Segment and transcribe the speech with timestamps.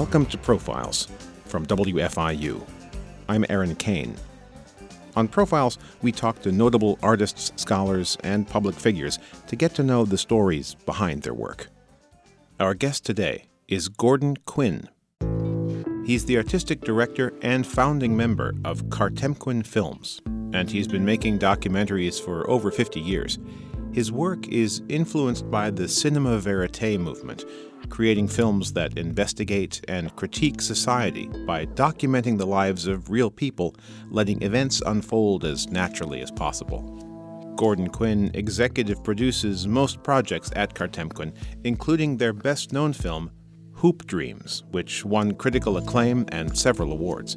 [0.00, 1.08] Welcome to Profiles
[1.44, 2.66] from WFIU.
[3.28, 4.16] I'm Aaron Kane.
[5.14, 10.06] On Profiles, we talk to notable artists, scholars, and public figures to get to know
[10.06, 11.68] the stories behind their work.
[12.58, 14.88] Our guest today is Gordon Quinn.
[16.06, 20.22] He's the artistic director and founding member of Kartemquin Films,
[20.54, 23.38] and he's been making documentaries for over 50 years.
[23.92, 27.44] His work is influenced by the cinema verite movement,
[27.88, 33.74] creating films that investigate and critique society by documenting the lives of real people,
[34.10, 36.82] letting events unfold as naturally as possible.
[37.56, 43.30] Gordon Quinn executive produces most projects at Kartemquin, including their best known film,
[43.74, 47.36] Hoop Dreams, which won critical acclaim and several awards.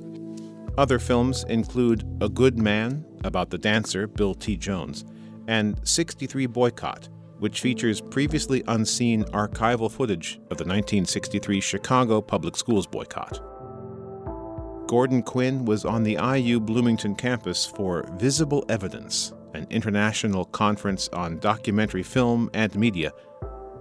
[0.77, 4.57] Other films include A Good Man, about the dancer Bill T.
[4.57, 5.05] Jones,
[5.47, 12.87] and 63 Boycott, which features previously unseen archival footage of the 1963 Chicago Public Schools
[12.87, 13.39] boycott.
[14.87, 21.39] Gordon Quinn was on the IU Bloomington campus for Visible Evidence, an international conference on
[21.39, 23.11] documentary film and media.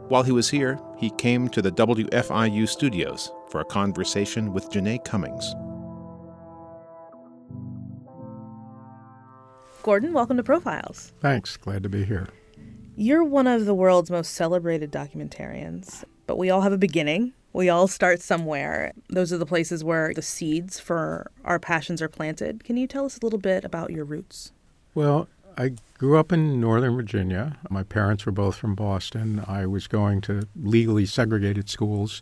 [0.09, 5.05] While he was here, he came to the WFIU studios for a conversation with Janae
[5.05, 5.55] Cummings.
[9.83, 11.13] Gordon, welcome to Profiles.
[11.21, 11.57] Thanks.
[11.57, 12.29] Glad to be here.
[12.95, 17.33] You're one of the world's most celebrated documentarians, but we all have a beginning.
[17.55, 18.93] We all start somewhere.
[19.09, 22.65] Those are the places where the seeds for our passions are planted.
[22.65, 24.53] Can you tell us a little bit about your roots?
[24.95, 27.57] Well, I grew up in Northern Virginia.
[27.71, 29.43] My parents were both from Boston.
[29.47, 32.21] I was going to legally segregated schools.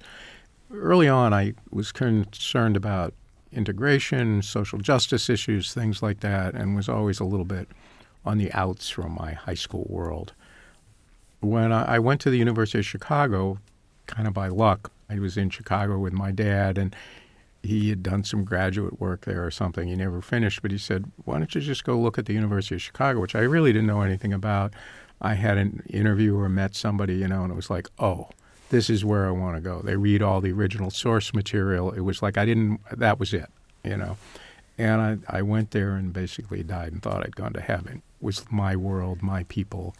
[0.72, 3.12] Early on, I was concerned about
[3.52, 7.68] integration, social justice issues, things like that, and was always a little bit
[8.24, 10.32] on the outs from my high school world.
[11.40, 13.58] When I went to the University of Chicago,
[14.06, 16.94] kind of by luck, I was in Chicago with my dad, and
[17.62, 19.88] he had done some graduate work there or something.
[19.88, 22.74] He never finished, but he said, Why don't you just go look at the University
[22.74, 24.74] of Chicago, which I really didn't know anything about.
[25.20, 28.30] I had an interview or met somebody, you know, and it was like, oh,
[28.70, 29.82] this is where I want to go.
[29.82, 31.90] They read all the original source material.
[31.90, 33.50] It was like I didn't, that was it,
[33.84, 34.16] you know.
[34.78, 38.02] And I, I went there and basically died and thought I'd gone to heaven.
[38.20, 39.94] It was my world, my people.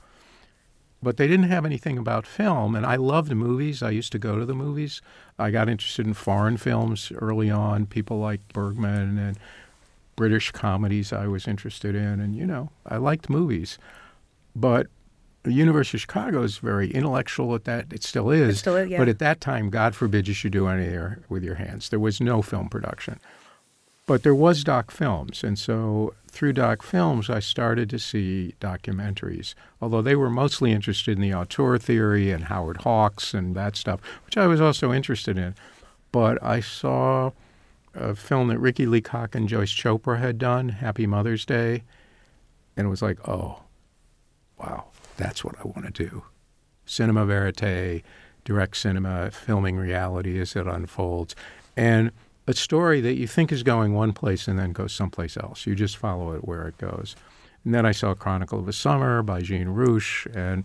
[1.03, 3.83] But they didn't have anything about film, and I loved movies.
[3.83, 5.01] I used to go to the movies.
[5.39, 9.39] I got interested in foreign films early on, people like Bergman and
[10.17, 13.79] British comedies I was interested in, and you know, I liked movies.
[14.55, 14.89] But
[15.43, 17.87] the University of Chicago is very intellectual at that.
[17.91, 18.57] It still is.
[18.57, 18.99] It still is yeah.
[18.99, 21.89] But at that time, God forbid you should do anything with your hands.
[21.89, 23.19] There was no film production.
[24.11, 25.45] But there was doc films.
[25.45, 31.17] And so through doc films, I started to see documentaries, although they were mostly interested
[31.17, 35.39] in the auteur theory and Howard Hawks and that stuff, which I was also interested
[35.39, 35.55] in.
[36.11, 37.31] But I saw
[37.95, 41.85] a film that Ricky Leacock and Joyce Chopra had done, Happy Mother's Day,
[42.77, 43.63] and it was like, oh,
[44.59, 44.87] wow,
[45.19, 46.25] that's what I want to do.
[46.85, 48.03] Cinema verite,
[48.45, 51.37] direct cinema, filming reality as it unfolds.
[51.77, 52.11] And
[52.51, 55.67] a story that you think is going one place and then goes someplace else.
[55.67, 57.15] You just follow it where it goes.
[57.65, 60.65] And then I saw Chronicle of a Summer by Jean Rouch, and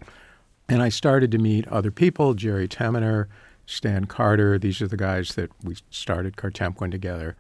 [0.68, 3.28] and I started to meet other people, Jerry Temaner,
[3.68, 4.60] Stan Karter.
[4.60, 7.36] These are the guys that we started Kartemquin together.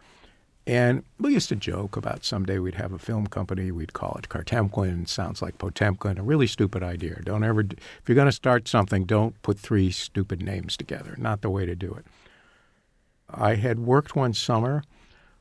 [0.67, 4.29] And we used to joke about someday we'd have a film company, we'd call it
[4.29, 7.19] Kartemquin, sounds like Potemkin, a really stupid idea.
[7.23, 11.15] Don't ever, if you're going to start something, don't put three stupid names together.
[11.17, 12.05] Not the way to do it.
[13.35, 14.83] I had worked one summer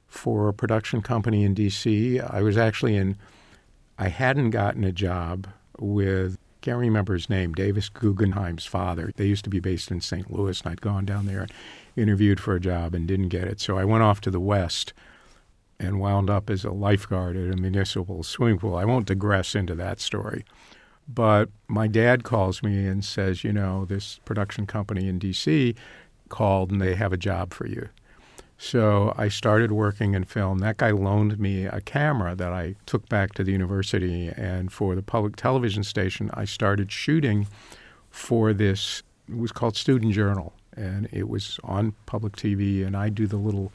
[0.07, 2.21] for a production company in D.C.
[2.21, 3.17] I was actually in,
[3.99, 9.13] I hadn't gotten a job with, can't remember his name, Davis Guggenheim's father.
[9.17, 10.31] They used to be based in St.
[10.31, 11.53] Louis, and I'd gone down there and
[11.97, 13.61] interviewed for a job and didn't get it.
[13.61, 14.93] So I went off to the West
[15.79, 18.77] and wound up as a lifeguard at a municipal swimming pool.
[18.77, 20.45] I won't digress into that story.
[21.07, 25.75] But my dad calls me and says, you know, this production company in D.C.
[26.29, 27.89] called and they have a job for you.
[28.65, 30.61] So I started working in film.
[30.61, 34.33] That guy loaned me a camera that I took back to the university.
[34.35, 37.47] And for the public television station, I started shooting
[38.09, 40.55] for this, it was called Student Journal.
[40.75, 42.87] And it was on public TV.
[42.87, 43.71] And I do the little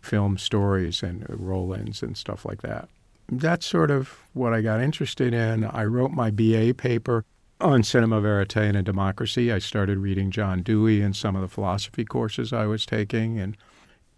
[0.00, 2.88] film stories and roll ins and stuff like that.
[3.28, 5.64] That's sort of what I got interested in.
[5.64, 7.24] I wrote my BA paper
[7.60, 9.50] on cinema verite and a democracy.
[9.50, 13.40] I started reading John Dewey and some of the philosophy courses I was taking.
[13.40, 13.56] And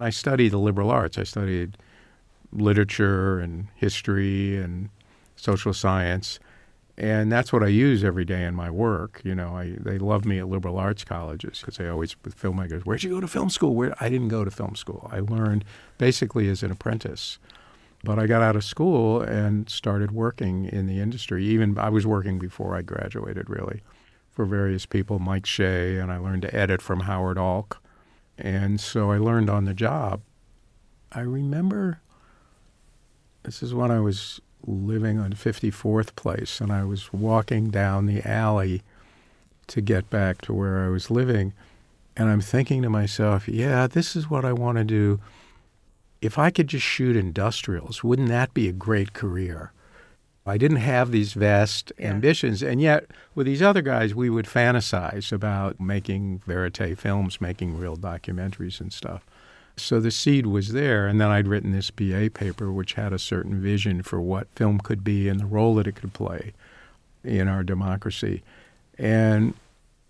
[0.02, 1.19] I studied the liberal arts.
[1.19, 1.78] I studied
[2.52, 4.90] literature and history and
[5.37, 6.38] social science.
[6.99, 9.22] And that's what I use every day in my work.
[9.25, 12.82] You know, I, they love me at liberal arts colleges because they always, with filmmakers,
[12.82, 13.75] where'd you go to film school?
[13.75, 15.08] Where I didn't go to film school.
[15.10, 15.64] I learned
[15.99, 17.38] basically as an apprentice.
[18.04, 21.46] But I got out of school and started working in the industry.
[21.46, 23.81] Even I was working before I graduated, really,
[24.31, 27.76] for various people, Mike Shea, and I learned to edit from Howard Alk.
[28.42, 30.20] And so I learned on the job.
[31.12, 32.00] I remember
[33.44, 38.20] this is when I was living on 54th Place, and I was walking down the
[38.28, 38.82] alley
[39.68, 41.52] to get back to where I was living.
[42.16, 45.20] And I'm thinking to myself, yeah, this is what I want to do.
[46.20, 49.72] If I could just shoot industrials, wouldn't that be a great career?
[50.44, 52.10] I didn't have these vast Yeah.
[52.10, 52.62] ambitions.
[52.62, 57.96] And yet, with these other guys, we would fantasize about making verite films, making real
[57.96, 59.24] documentaries and stuff.
[59.76, 61.06] So the seed was there.
[61.06, 64.78] And then I'd written this BA paper, which had a certain vision for what film
[64.80, 66.52] could be and the role that it could play
[67.24, 68.42] in our democracy.
[68.98, 69.54] And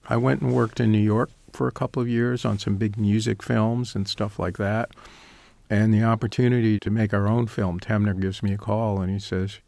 [0.09, 2.97] I went and worked in New York for a couple of years on some big
[2.97, 4.91] music films and stuff like that.
[5.71, 9.19] And the opportunity to make our own film, Temaner gives me a call and he
[9.19, 9.59] says,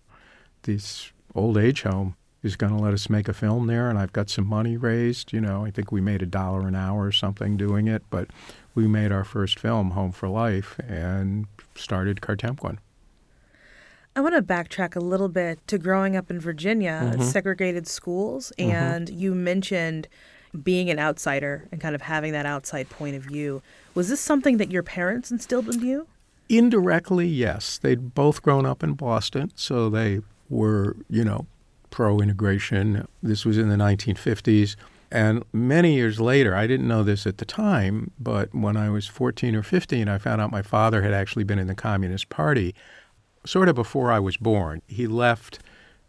[0.64, 3.88] This old age home is going to let us make a film there.
[3.88, 5.32] And I've got some money raised.
[5.32, 8.02] You know, I think we made a dollar an hour or something doing it.
[8.10, 8.28] But
[8.74, 12.78] we made our first film, Home for Life, and started Kartemquin.
[14.16, 17.22] I want to backtrack a little bit to growing up in Virginia, mm-hmm.
[17.22, 18.70] segregated schools, mm-hmm.
[18.70, 20.06] and you mentioned
[20.62, 23.60] being an outsider and kind of having that outside point of view.
[23.94, 26.06] Was this something that your parents instilled in you?
[26.48, 27.78] Indirectly, yes.
[27.78, 31.46] They'd both grown up in Boston, so they were, you know,
[31.90, 33.06] pro integration.
[33.22, 34.76] This was in the 1950s.
[35.10, 39.06] And many years later, I didn't know this at the time, but when I was
[39.06, 42.74] 14 or 15, I found out my father had actually been in the Communist Party
[43.46, 44.82] sort of before I was born.
[44.88, 45.60] He left,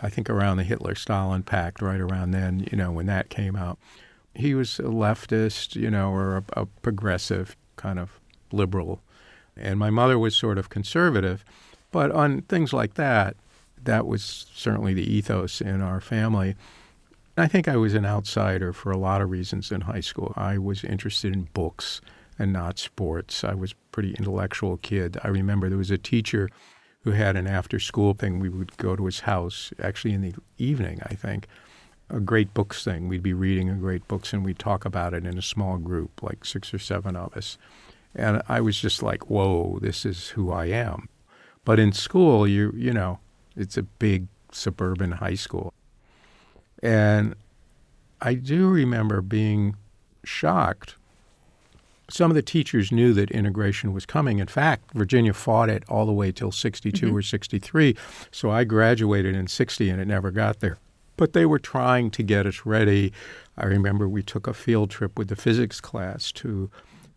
[0.01, 3.55] I think, around the Hitler Stalin Pact, right around then, you know, when that came
[3.55, 3.77] out.
[4.33, 8.19] He was a leftist, you know, or a, a progressive kind of
[8.51, 9.01] liberal.
[9.55, 11.45] And my mother was sort of conservative.
[11.91, 13.35] But on things like that,
[13.85, 16.55] that was certainly the ethos in our family.
[17.37, 20.33] I think I was an outsider for a lot of reasons in high school.
[20.35, 22.01] I was interested in books
[22.39, 23.43] and not sports.
[23.43, 25.17] I was a pretty intellectual kid.
[25.23, 26.49] I remember there was a teacher
[27.01, 28.39] who had an after school thing.
[28.39, 31.47] We would go to his house, actually in the evening, I think,
[32.09, 33.07] a great books thing.
[33.07, 36.23] We'd be reading a great books and we'd talk about it in a small group,
[36.23, 37.57] like six or seven of us.
[38.15, 41.09] And I was just like, whoa, this is who I am.
[41.65, 43.19] But in school, you you know,
[43.55, 45.73] it's a big suburban high school.
[46.81, 47.35] And
[48.21, 49.75] I do remember being
[50.23, 50.95] shocked.
[52.09, 54.39] Some of the teachers knew that integration was coming.
[54.39, 57.15] In fact, Virginia fought it all the way till 62 mm-hmm.
[57.15, 57.95] or 63.
[58.31, 60.77] So I graduated in 60 and it never got there.
[61.17, 63.11] But they were trying to get us ready.
[63.57, 66.69] I remember we took a field trip with the physics class to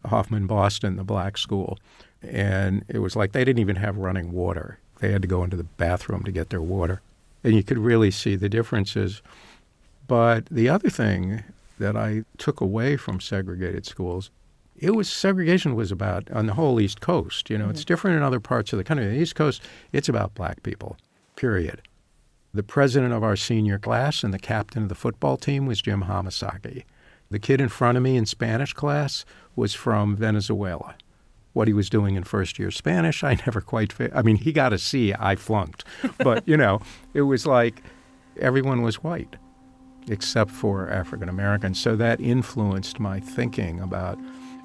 [0.07, 1.79] Hoffman Boston, the black school.
[2.23, 4.79] And it was like they didn't even have running water.
[5.01, 7.01] They had to go into the bathroom to get their water.
[7.45, 9.23] And you could really see the differences.
[10.07, 11.45] But the other thing
[11.79, 14.31] that I took away from segregated schools,
[14.77, 17.51] it was segregation was about on the whole East Coast.
[17.51, 17.87] You know, it's mm-hmm.
[17.87, 19.07] different in other parts of the country.
[19.07, 19.63] On the East Coast,
[19.93, 20.97] it's about black people,
[21.37, 21.83] period.
[22.55, 26.05] The president of our senior class and the captain of the football team was Jim
[26.05, 26.85] Hamasaki.
[27.31, 29.25] The kid in front of me in Spanish class
[29.55, 30.95] was from Venezuela.
[31.53, 33.95] What he was doing in first year Spanish, I never quite.
[34.15, 35.15] I mean, he got a C.
[35.19, 35.85] I flunked,
[36.19, 36.81] but you know,
[37.15, 37.83] it was like
[38.39, 39.37] everyone was white
[40.11, 41.81] except for African Americans.
[41.81, 44.19] So that influenced my thinking about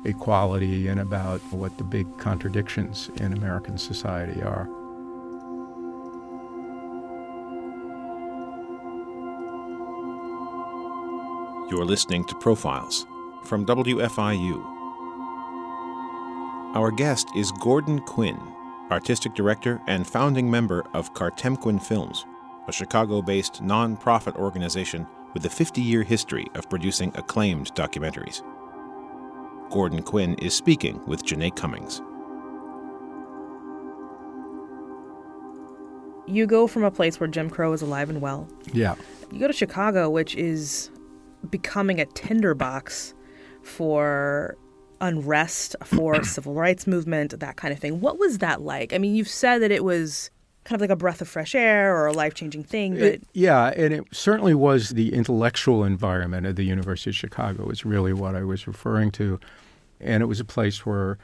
[0.06, 4.68] equality and about what the big contradictions in American society are.
[11.70, 13.06] You're listening to Profiles
[13.46, 14.83] from WFIU.
[16.74, 18.40] Our guest is Gordon Quinn,
[18.90, 22.26] artistic director and founding member of Kartemquin Films,
[22.68, 28.42] a Chicago based non-profit organization with a 50 year history of producing acclaimed documentaries.
[29.70, 32.02] Gordon Quinn is speaking with Janae Cummings.
[36.26, 38.48] You go from a place where Jim Crow is alive and well.
[38.72, 38.96] Yeah.
[39.32, 40.90] You go to Chicago, which is
[41.52, 43.14] becoming a tinderbox
[43.62, 44.58] for
[45.04, 48.00] unrest, for civil rights movement, that kind of thing.
[48.02, 48.94] What was that like?
[48.94, 50.32] I mean, you've said that it was
[50.64, 53.24] kind of like a breath of fresh air or a life changing thing, but It-
[53.34, 58.14] yeah, and it certainly was the intellectual environment at the University of Chicago is really
[58.14, 59.40] what I was referring to.
[60.00, 61.18] And it was a place where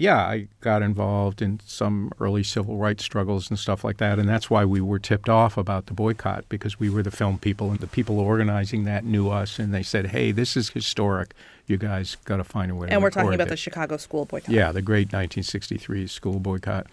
[0.00, 4.20] yeah, I got involved in some early civil rights struggles and stuff like that.
[4.20, 7.36] And that's why we were tipped off about the boycott because we were the film
[7.36, 9.58] people and the people organizing that knew us.
[9.58, 11.34] And they said, hey, this is historic.
[11.68, 13.96] You guys got to find a way to And we're talking about it." the Chicago
[13.96, 14.50] school boycott.
[14.50, 16.86] Yeah, the great 1963 school boycott.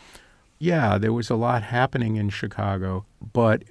[0.59, 3.63] Yeah, there was a lot happening in Chicago, but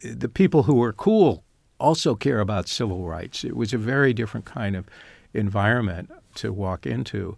[0.00, 1.44] the people who were cool
[1.78, 3.44] also care about civil rights.
[3.44, 4.86] It was a very different kind of
[5.34, 7.36] environment to walk into.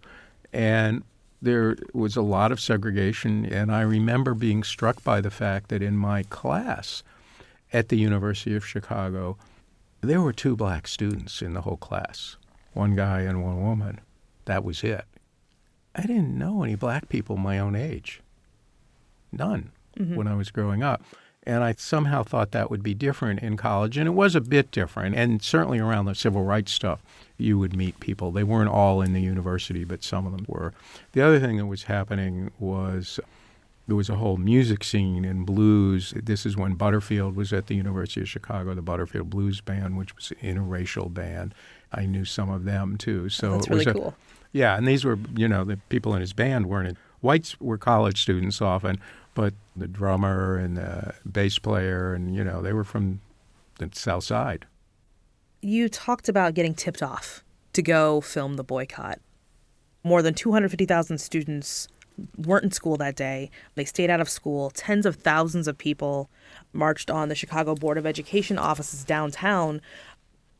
[0.53, 1.03] And
[1.41, 3.45] there was a lot of segregation.
[3.45, 7.03] And I remember being struck by the fact that in my class
[7.71, 9.37] at the University of Chicago,
[10.01, 12.37] there were two black students in the whole class
[12.73, 13.99] one guy and one woman.
[14.45, 15.05] That was it.
[15.95, 18.21] I didn't know any black people my own age.
[19.31, 20.15] None mm-hmm.
[20.15, 21.03] when I was growing up.
[21.43, 23.97] And I somehow thought that would be different in college.
[23.97, 25.15] And it was a bit different.
[25.15, 27.01] And certainly around the civil rights stuff,
[27.37, 28.31] you would meet people.
[28.31, 30.73] They weren't all in the university, but some of them were.
[31.13, 33.19] The other thing that was happening was
[33.87, 36.13] there was a whole music scene in blues.
[36.15, 40.15] This is when Butterfield was at the University of Chicago, the Butterfield Blues Band, which
[40.15, 41.55] was an interracial band.
[41.91, 43.29] I knew some of them too.
[43.29, 44.15] So That's it was really a- cool.
[44.51, 48.21] yeah, and these were, you know, the people in his band weren't whites were college
[48.21, 48.99] students often,
[49.33, 53.21] but the drummer and the bass player and you know they were from
[53.79, 54.65] the South Side.
[55.61, 57.43] You talked about getting tipped off
[57.73, 59.19] to go film the boycott.
[60.03, 61.87] More than 250,000 students
[62.37, 63.49] weren't in school that day.
[63.75, 64.69] They stayed out of school.
[64.69, 66.29] Tens of thousands of people
[66.71, 69.81] marched on the Chicago Board of Education offices downtown.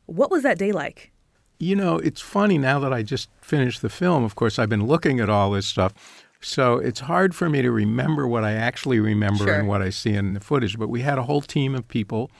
[0.06, 1.12] What was that day like?
[1.60, 4.24] You know, it's funny now that I just finished the film.
[4.24, 5.94] Of course, I've been looking at all this stuff.
[6.42, 9.56] So it's hard for me to remember what I actually remember Sure.
[9.60, 10.80] and what I see in the footage.
[10.80, 12.32] But we had a whole team of people.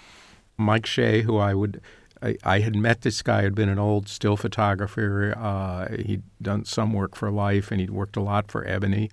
[0.58, 1.82] Mike Shea, who I would,
[2.22, 5.34] I, I had met this guy, had been an old still photographer.
[5.38, 9.12] Uh, he'd done some work for Life and he'd worked a lot for Ebony.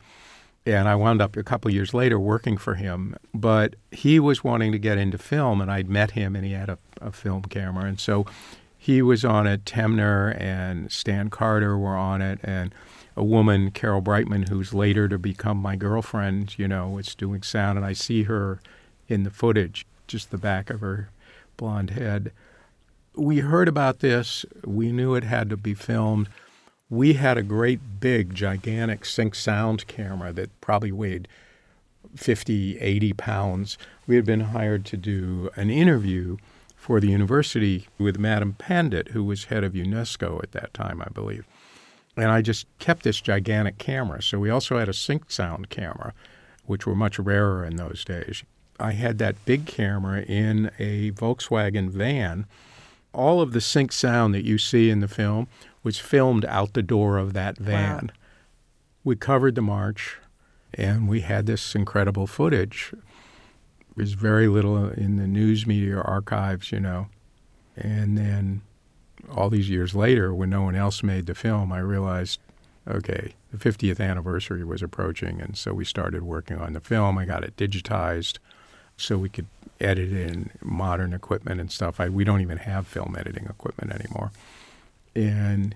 [0.65, 3.17] And I wound up a couple of years later working for him.
[3.35, 6.69] But he was wanting to get into film, and I'd met him, and he had
[6.69, 7.85] a, a film camera.
[7.85, 8.27] And so
[8.87, 9.64] he was on it.
[9.64, 12.73] Temaner and Stan Karter were on it, and
[13.16, 17.78] a woman, Carol Brightman, who's later to become my girlfriend, you know, was doing sound.
[17.78, 18.61] And I see her
[19.09, 21.11] in the footage, just the back of her
[21.57, 22.31] blonde head.
[23.16, 24.47] We heard about this.
[24.64, 26.28] We knew it had to be filmed.
[26.88, 31.26] We had a great big, gigantic sync sound camera that probably weighed
[32.14, 33.78] 50, 80 pounds.
[34.07, 36.37] We had been hired to do an interview
[36.87, 41.09] for the university with Madame Pandit, who was head of UNESCO at that time, I
[41.12, 41.45] believe.
[42.16, 44.23] And I just kept this gigantic camera.
[44.23, 46.14] So we also had a sync sound camera,
[46.64, 48.45] which were much rarer in those days.
[48.78, 52.47] I had that big camera in a Volkswagen van.
[53.12, 55.49] All of the sync sound that you see in the film
[55.83, 58.12] was filmed out the door of that van.
[59.02, 60.19] We covered the march
[60.73, 62.95] and we had this incredible footage.
[63.97, 67.09] There's very little in the news media archives, you know.
[67.76, 68.62] And then
[69.35, 72.38] all these years later, when no one else made the film, I realized,
[72.87, 75.41] okay, the 50th anniversary was approaching.
[75.41, 77.19] And so we started working on the film.
[77.19, 78.38] I got it digitized
[78.97, 79.47] so we could
[79.81, 82.00] edit in modern equipment and stuff.
[82.00, 84.31] I, we don't even have film editing equipment anymore.
[85.15, 85.75] And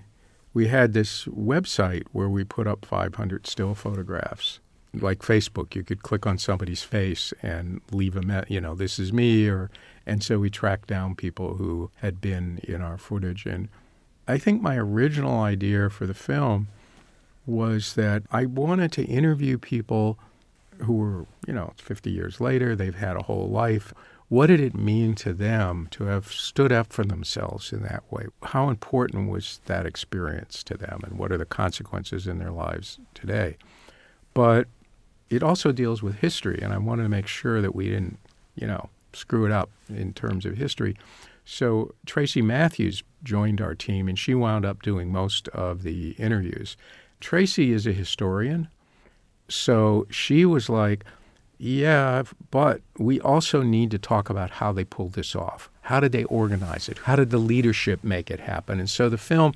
[0.53, 4.59] we had this website where we put up 500 still photographs.
[4.93, 8.99] Like Facebook, you could click on somebody's face and leave a, me- you know, this
[8.99, 9.69] is me, or
[10.05, 13.45] and so we tracked down people who had been in our footage.
[13.45, 13.69] And
[14.27, 16.67] I think my original idea for the film
[17.45, 20.17] was that I wanted to interview people
[20.79, 23.93] who were, you know, 50 years later, they've had a whole life.
[24.29, 28.27] What did it mean to them to have stood up for themselves in that way?
[28.43, 32.97] How important was that experience to them, and what are the consequences in their lives
[33.13, 33.57] today?
[34.33, 34.67] But
[35.31, 38.19] it also deals with history, and I wanted to make sure that we didn't,
[38.55, 40.95] you know, screw it up in terms of history.
[41.45, 46.75] So Tracye Matthews joined our team, and she wound up doing most of the interviews.
[47.21, 48.67] Tracye is a historian,
[49.47, 51.05] so she was like,
[51.57, 55.69] yeah, but we also need to talk about how they pulled this off.
[55.81, 56.97] How did they organize it?
[56.99, 58.79] How did the leadership make it happen?
[58.79, 59.53] And so the film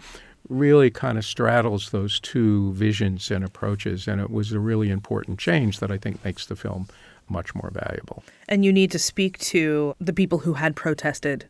[0.49, 5.39] really kind of straddles those two visions and approaches, and it was a really important
[5.39, 6.87] change that I think makes the film
[7.29, 8.23] much more valuable.
[8.47, 11.45] And you need to speak to the people who had protested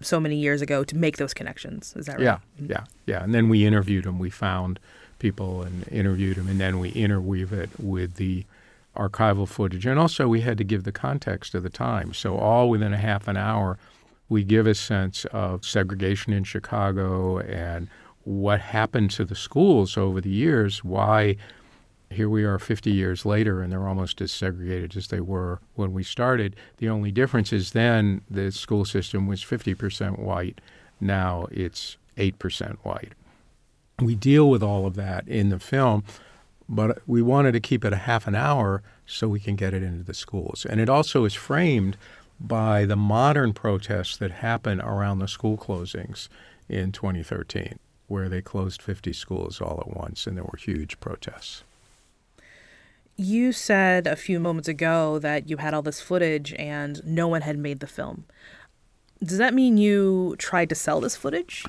[0.00, 1.94] so many years ago to make those connections.
[1.96, 2.24] Is that right?
[2.24, 3.22] Yeah, yeah, yeah.
[3.22, 4.18] And then we interviewed them.
[4.18, 4.78] We found
[5.18, 8.44] people and interviewed them, and then we interweave it with the
[8.96, 9.86] archival footage.
[9.86, 12.14] And also, we had to give the context of the time.
[12.14, 13.78] So, all within a half an hour,
[14.28, 17.88] we give a sense of segregation in Chicago and
[18.26, 21.36] what happened to the schools over the years, why
[22.10, 25.92] Here we are 50 years later, and they're almost as segregated as they were when
[25.92, 26.54] we started.
[26.78, 30.60] The only difference is then the school system was 50% white.
[31.00, 33.12] Now it's 8% white.
[34.00, 36.04] We deal with all of that in the film,
[36.68, 39.82] but we wanted to keep it a half an hour so we can get it
[39.82, 40.64] into the schools.
[40.68, 41.96] And it also is framed
[42.38, 46.28] by the modern protests that happen around the school closings
[46.68, 51.64] in 2013, where they closed 50 schools all at once and there were huge protests.
[53.16, 57.42] You said a few moments ago that you had all this footage and no one
[57.42, 58.24] had made the film.
[59.24, 61.64] Does that mean you tried to sell this footage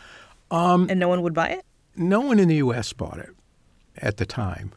[0.51, 1.65] Um, and no one would buy it?
[1.96, 2.94] no one in the U.S.
[2.94, 3.29] bought it
[3.98, 4.72] at the time.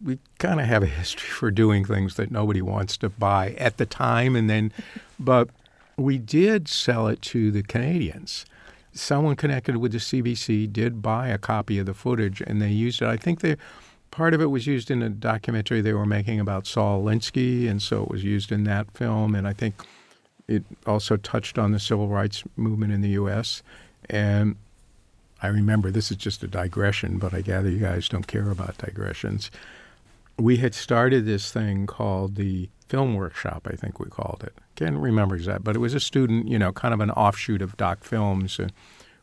[0.00, 3.76] We kind of have a history for doing things that nobody wants to buy at
[3.78, 4.72] the time, and then,
[5.18, 5.48] but
[5.96, 8.44] we did sell it to the Canadians.
[8.94, 13.00] Someone connected with the CBC did buy a copy of the footage, and they used
[13.02, 13.08] it.
[13.08, 13.56] I think they
[14.10, 17.82] part of it was used in a documentary they were making about Saul Alinsky, and
[17.82, 19.34] so it was used in that film.
[19.34, 19.74] And I think
[20.46, 23.62] it also touched on the civil rights movement in the U.S.
[24.08, 24.56] And
[25.42, 28.78] I remember this is just a digression, but I gather you guys don't care about
[28.78, 29.50] digressions.
[30.38, 34.52] We had started this thing called the Film Workshop, I think we called it.
[34.76, 37.74] Can't remember exactly, but it was a student, you know, kind of an offshoot of
[37.78, 38.58] Doc Films.
[38.58, 38.70] And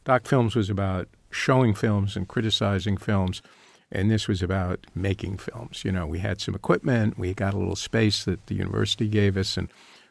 [0.05, 3.43] Doc Films was about showing films and criticizing films,
[3.91, 5.85] and this was about making films.
[5.85, 9.38] You know, we had some equipment, we got a little space that the university gave
[9.38, 9.69] us, and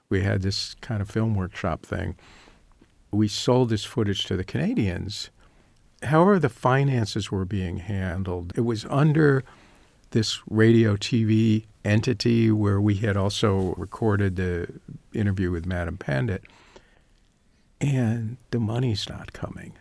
[0.08, 2.14] we had this kind of film workshop thing.
[3.10, 5.30] We sold this footage to the Canadians
[6.04, 9.42] however the finances were being handled, it was under
[10.10, 14.68] this radio TV entity where we had also recorded the
[15.12, 16.44] interview with Madam Pandit.
[17.80, 19.72] And the money's not coming.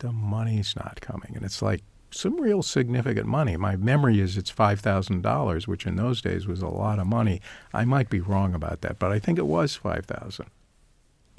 [0.00, 1.32] The money's not coming.
[1.34, 3.56] And it's like some real significant money.
[3.56, 7.40] My memory is it's $5,000, which in those days was a lot of money.
[7.72, 10.46] I might be wrong about that, but I think it was 5000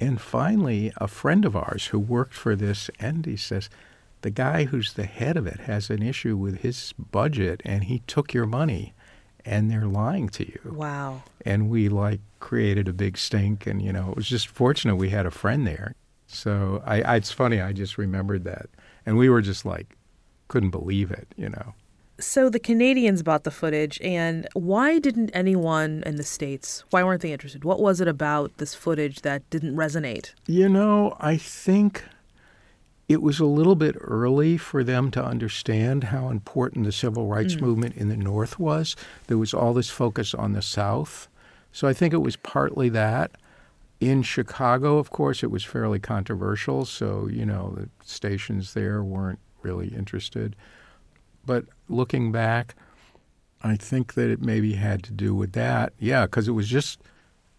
[0.00, 3.68] And finally, a friend of ours who worked for this entity says,
[4.22, 8.00] the guy who's the head of it has an issue with his budget and he
[8.06, 8.92] took your money
[9.44, 10.60] and they're lying to you.
[10.64, 11.22] Wow.
[11.44, 15.10] And we like created a big stink and you know, it was just fortunate we
[15.10, 15.94] had a friend there.
[16.26, 18.68] So I, I it's funny, I just remembered that.
[19.04, 19.96] And we were just like
[20.48, 21.74] couldn't believe it, you know.
[22.18, 27.22] So the Canadians bought the footage, and why didn't anyone in the States, why weren't
[27.22, 27.64] they interested?
[27.64, 30.34] What was it about this footage that didn't resonate?
[30.46, 32.04] You know, I think
[33.10, 37.56] it was a little bit early for them to understand how important the civil rights
[37.56, 37.60] Mm.
[37.62, 38.94] movement in the North was.
[39.26, 41.26] There was all this focus on the South.
[41.72, 43.32] So I think it was partly that.
[43.98, 46.84] In Chicago, of course, it was fairly controversial.
[46.84, 50.54] So, you know, the stations there weren't really interested.
[51.44, 52.76] But looking back,
[53.62, 55.94] I think that it maybe had to do with that.
[55.98, 57.00] Yeah, because it was just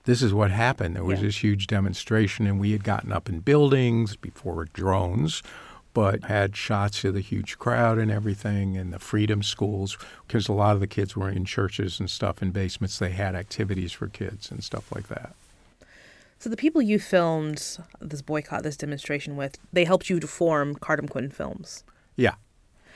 [0.06, 0.96] this is what happened.
[0.96, 1.28] There was Yeah.
[1.28, 5.44] this huge demonstration, and we had gotten up in buildings before drones,
[5.94, 10.54] but had shots of the huge crowd and everything, and the freedom schools, because a
[10.54, 12.98] lot of the kids were in churches and stuff in basements.
[12.98, 15.36] They had activities for kids and stuff like that.
[16.40, 20.76] So the people you filmed this boycott, this demonstration with, they helped you to form
[20.76, 21.84] Kartemquin Films.
[22.16, 22.36] Yeah.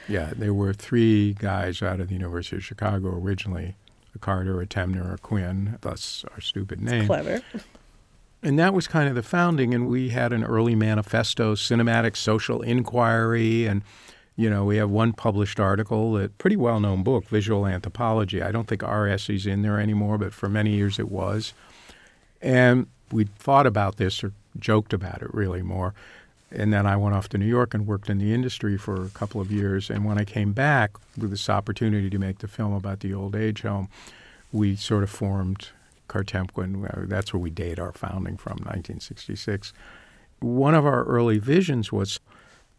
[0.08, 3.76] Yeah, there were three guys out of the University of Chicago originally
[4.16, 7.08] a Karter, a Temaner, a Quinn, thus our stupid name.
[7.08, 7.42] Clever.
[8.42, 9.74] And that was kind of the founding.
[9.74, 13.66] And we had an early manifesto, cinematic social inquiry.
[13.66, 13.82] And,
[14.36, 18.42] you know, we have one published article, a pretty well known book, Visual Anthropology.
[18.42, 21.54] I don't think our essay's in there anymore, but for many years it was.
[22.42, 25.94] And we thought about this or joked about it really more.
[26.56, 29.10] And then I went off to New York and worked in the industry for a
[29.10, 29.90] couple of years.
[29.90, 33.36] And when I came back with this opportunity to make the film about the old
[33.36, 33.90] age home,
[34.52, 35.70] we sort of formed
[36.08, 36.86] Kartemquin.
[36.86, 39.74] Uh, That's where we date our founding from, 1966.
[40.40, 42.20] One of our early visions was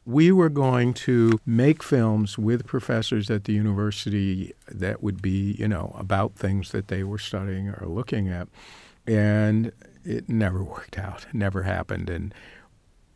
[0.07, 5.67] we were going to make films with professors at the university that would be, you
[5.67, 8.47] know, about things that they were studying or looking at.
[9.07, 9.73] And
[10.05, 12.09] it never worked out, never happened.
[12.09, 12.33] And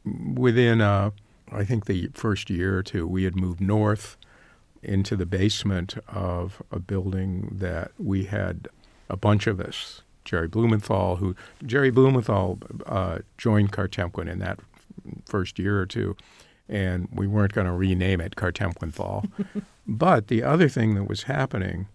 [0.05, 1.11] within, uh,
[1.53, 4.17] I think, the first year or two, we had moved north
[4.83, 8.69] into the basement of a building that we had
[9.09, 10.03] a bunch of us.
[10.25, 11.35] Jerry Blumenthal, who
[11.65, 14.61] Jerry Blumenthal uh, joined Kartemquin in that
[15.27, 16.17] first year or two,
[16.69, 19.29] and we weren't going to rename it Kartemquinthal.
[19.87, 21.89] but the other thing that was happening,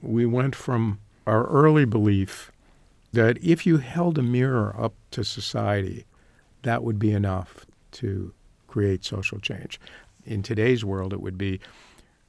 [0.00, 2.50] we went from our early belief
[3.12, 6.06] that if you held a mirror up to society,
[6.62, 8.32] that would be enough to
[8.66, 9.80] create social change.
[10.24, 11.60] In today's world, it would be,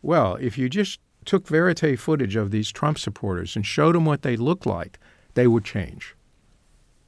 [0.02, 4.22] well, if you just took verite footage of these Trump supporters and showed them what
[4.22, 4.98] they looked like,
[5.34, 6.15] they would change.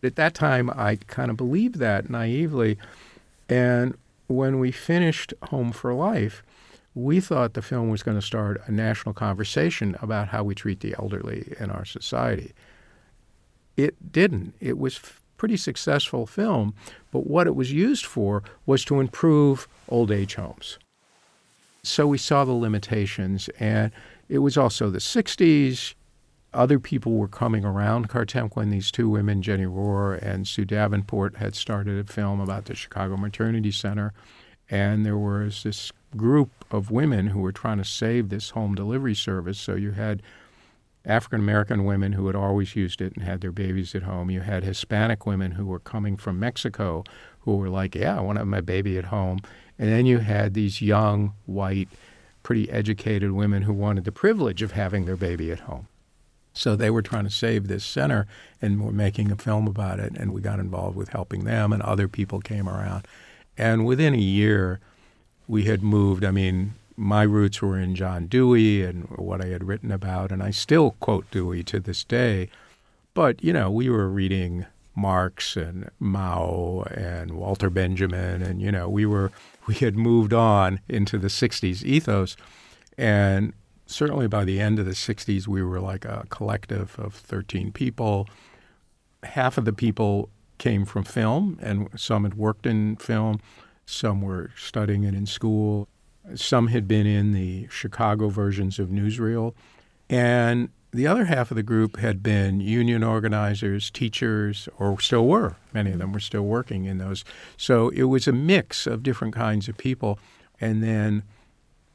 [0.04, 2.78] At that time, I kind of believed that naively.
[3.48, 6.44] And when we finished Home for Life,
[6.94, 10.82] we thought the film was going to start a national conversation about how we treat
[10.82, 12.54] the elderly in our society.
[13.78, 14.56] It didn't.
[14.60, 15.00] It was
[15.42, 16.72] pretty successful film,
[17.10, 20.78] but what it was used for was to improve old age homes.
[21.82, 23.92] So we saw the limitations, and
[24.30, 25.96] it was also the 60s.
[26.54, 28.70] Other people were coming around Kartemquin.
[28.70, 33.18] These two women, Jenny Rohr and Sue Davenport, had started a film about the Chicago
[33.18, 34.14] Maternity Center.
[34.70, 39.16] And there was this group of women who were trying to save this home delivery
[39.16, 39.60] service.
[39.60, 40.22] So you had
[41.06, 44.30] African American women who had always used it and had their babies at home.
[44.30, 47.04] You had Hispanic women who were coming from Mexico
[47.40, 49.40] who were like, Yeah, I want to have my baby at home.
[49.80, 51.90] And then you had these young, white,
[52.44, 55.88] pretty educated women who wanted the privilege of having their baby at home.
[56.54, 58.28] So they were trying to save this center
[58.62, 60.14] and were making a film about it.
[60.16, 63.08] And we got involved with helping them, and other people came around.
[63.58, 64.80] And within a year,
[65.48, 66.26] we had moved.
[66.26, 70.44] I mean, my roots were in John Dewey and what I had written about, and
[70.44, 72.48] I still quote Dewey to this day.
[73.16, 78.88] But, you know, we were reading Marx and Mao and Walter Benjamin, and, you know,
[78.88, 79.32] we were
[79.68, 82.38] we had moved on into the 60s ethos.
[83.00, 83.54] And
[83.88, 88.30] certainly by the end of the 60s, we were like a collective of 13 people.
[89.24, 93.40] Half of the people came from film, and some had worked in film,
[93.88, 95.88] some were studying it in school,
[96.36, 99.54] some had been in the Chicago versions of Newsreel.
[100.10, 105.56] And the other half of the group had been union organizers, teachers, or still were.
[105.74, 107.24] Many of them were still working in those.
[107.58, 110.20] So it was a mix of different kinds of people.
[110.60, 111.24] And then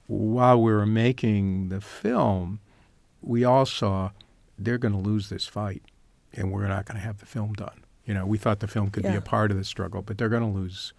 [0.06, 2.60] while we were making the film,
[3.20, 4.10] we all saw
[4.58, 5.82] they're going to lose this fight
[6.32, 7.82] and we're not going to have the film done.
[8.06, 9.12] You know, we thought the film could Yeah.
[9.12, 10.92] be a part of the struggle, but they're going to lose.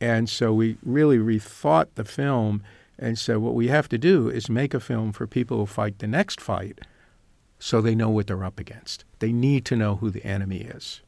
[0.00, 2.62] And so we really rethought the film
[2.98, 5.98] and said, what we have to do is make a film for people who fight
[5.98, 6.80] the next fight
[7.58, 9.04] so they know what they're up against.
[9.18, 11.00] They need to know who the enemy is.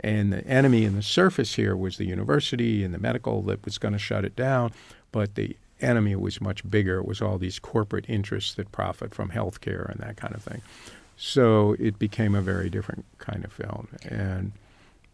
[0.00, 3.78] And the enemy in the surface here was the university and the medical that was
[3.78, 4.72] going to shut it down,
[5.10, 6.98] but the enemy was much bigger.
[6.98, 10.62] It was all these corporate interests that profit from healthcare and that kind of thing.
[11.16, 13.88] So it became a very different kind of film.
[14.08, 14.52] And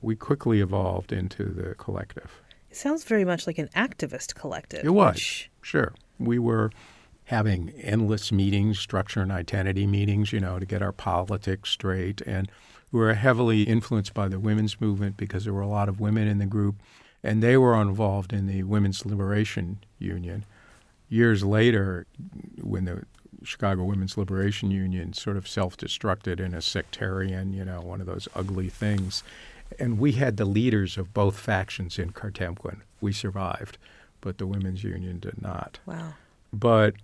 [0.03, 2.43] we quickly evolved into the collective.
[2.75, 4.85] It sounds very much like an activist collective.
[4.85, 5.15] It was.
[5.15, 5.95] which- Sure.
[6.19, 6.73] We were
[7.27, 12.21] having endless meetings, structure and identity meetings, you know, to get our politics straight.
[12.23, 12.51] And
[12.91, 16.27] we were heavily influenced by the women's movement because there were a lot of women
[16.27, 16.75] in the group,
[17.23, 20.45] and they were involved in the Women's Liberation Union.
[21.09, 22.09] Years later,
[22.61, 23.05] when the
[23.45, 28.09] Chicago Women's Liberation Union sort of self destructed in a sectarian, you know, one of
[28.09, 29.23] those ugly things.
[29.79, 32.81] And we had the leaders of both factions in Kartemquin.
[33.01, 33.79] We survived,
[34.21, 35.81] but the women's union did not.
[35.87, 36.15] Wow.
[36.53, 36.95] But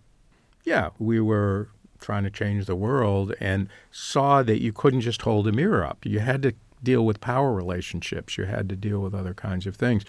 [0.65, 1.69] yeah, we were
[1.99, 6.07] trying to change the world and saw that you couldn't just hold a mirror up.
[6.07, 9.77] You had to deal with power relationships, you had to deal with other kinds of
[9.77, 10.05] things.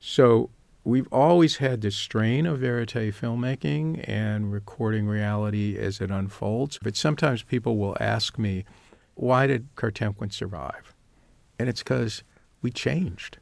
[0.00, 0.50] So
[0.84, 6.78] we've always had this strain of verite filmmaking and recording reality as it unfolds.
[6.82, 8.64] But sometimes people will ask me,
[9.14, 10.94] why did Kartemquin survive?
[11.58, 12.22] And it's because
[12.62, 13.38] we changed.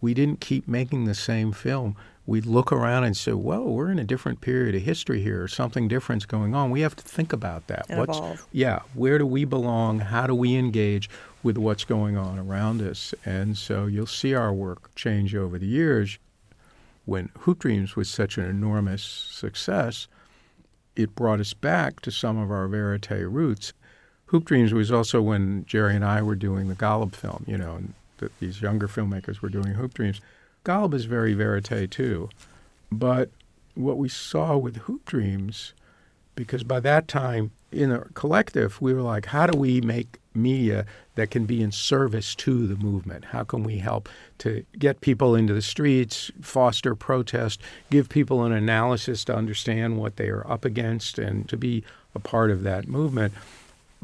[0.00, 1.96] We didn't keep making the same film.
[2.26, 5.46] We look around and say, well, we're in a different period of history here.
[5.46, 6.70] Something different's going on.
[6.70, 7.86] We have to think about that.
[7.88, 8.46] And evolve.
[8.52, 10.00] Yeah, where do we belong?
[10.00, 11.08] How do we engage
[11.42, 13.14] with what's going on around us?
[13.24, 16.18] And so you'll see our work change over the years.
[17.04, 20.08] When Hoop Dreams was such an enormous success,
[20.96, 23.72] it brought us back to some of our verite roots.
[24.26, 27.76] Hoop Dreams was also when Jerry and I were doing the Golub film, you know,
[27.76, 30.20] and th- these younger filmmakers were doing Hoop Dreams.
[30.64, 32.28] Golub is very verite too.
[32.90, 33.30] But
[33.74, 35.74] what we saw with Hoop Dreams,
[36.34, 40.86] because by that time in a collective, we were like, how do we make media
[41.14, 43.26] that can be in service to the movement?
[43.26, 44.08] How can we help
[44.38, 47.60] to get people into the streets, foster protest,
[47.90, 51.84] give people an analysis to understand what they are up against, and to be
[52.14, 53.34] a part of that movement?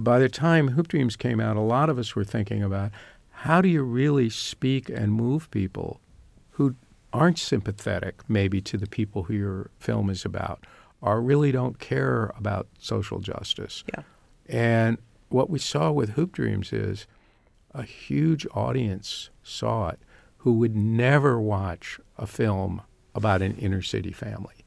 [0.02, 2.90] By the time Hoop Dreams came out, a lot of us were thinking about
[3.30, 6.00] how do you really speak and move people
[6.52, 6.74] who
[7.12, 10.66] aren't sympathetic maybe to the people who your film is about
[11.00, 13.84] or really don't care about social justice.
[13.94, 14.02] Yeah.
[14.48, 17.06] And what we saw with Hoop Dreams is
[17.72, 20.00] a huge audience saw it
[20.38, 22.82] who would never watch a film
[23.14, 24.64] about an inner city family.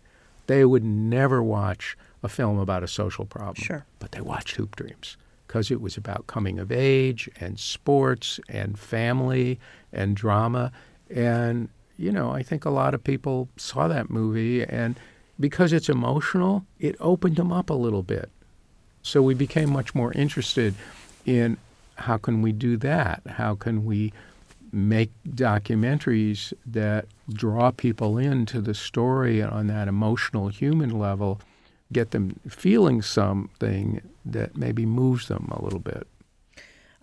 [0.47, 3.55] They would never watch a film about a social problem.
[3.55, 3.85] Sure.
[3.99, 5.17] But they watched Hoop Dreams
[5.55, 9.57] because it was about coming of age and sports and family
[9.93, 10.69] and drama.
[11.09, 14.99] And, you know, I think a lot of people saw that movie and
[15.39, 18.29] because it's emotional, it opened them up a little bit.
[19.01, 20.75] So we became much more interested
[21.25, 21.55] in
[21.95, 23.21] how can we do that?
[23.25, 24.11] How can we
[24.73, 31.39] make documentaries that draw people into the story on that emotional human level,
[31.93, 36.07] get them feeling something that maybe moves them a little bit.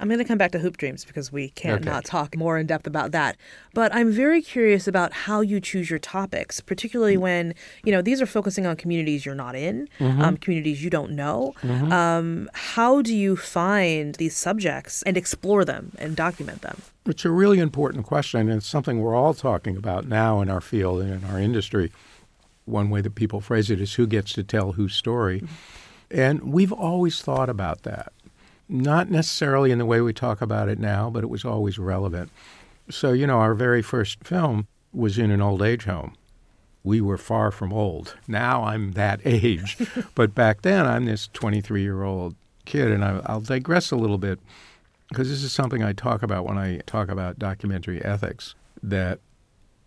[0.00, 1.84] I'm going to come back to Hoop Dreams because we can't Okay.
[1.88, 3.36] not talk more in depth about that.
[3.72, 7.54] But I'm very curious about how you choose your topics, particularly when,
[7.84, 11.54] you know, these are focusing on communities you're not in, um, communities you don't know.
[11.62, 16.82] Um, how do you find these subjects and explore them and document them?
[17.06, 20.60] It's a really important question, and it's something we're all talking about now in our
[20.60, 21.92] field and in our industry.
[22.64, 25.44] One way that people phrase it is who gets to tell whose story.
[26.12, 28.12] And we've always thought about that.
[28.68, 32.30] Not necessarily in the way we talk about it now, but it was always relevant.
[32.90, 36.14] So, you know, our very first film was in an old age home.
[36.84, 38.16] We were far from old.
[38.28, 39.78] Now I'm that age.
[40.14, 44.18] but back then, I'm this 23 year old kid, and I, I'll digress a little
[44.18, 44.38] bit
[45.08, 49.20] because this is something I talk about when I talk about documentary ethics that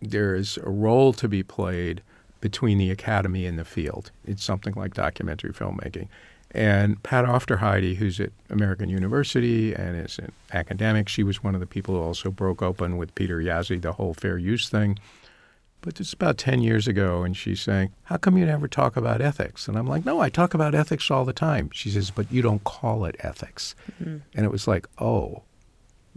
[0.00, 2.02] there is a role to be played
[2.40, 4.10] between the academy and the field.
[4.26, 6.08] It's something like documentary filmmaking.
[6.52, 11.60] And Pat Aufderheide, who's at American University and is an academic, she was one of
[11.60, 14.98] the people who also broke open with Peter Jaszi the whole fair use thing.
[15.82, 19.20] But it's about 10 years ago, and she's saying, How come you never talk about
[19.20, 19.68] ethics?
[19.68, 21.70] And I'm like, No, I talk about ethics all the time.
[21.72, 23.74] She says, But you don't call it ethics.
[24.02, 24.18] Mm-hmm.
[24.34, 25.42] And it was like, Oh,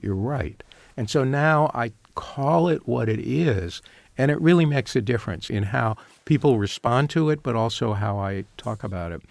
[0.01, 0.63] you're right.
[0.95, 3.81] And so now I call it what it is,
[4.19, 8.19] and it really makes a difference in how people respond to it, but also how
[8.19, 9.21] I talk about it.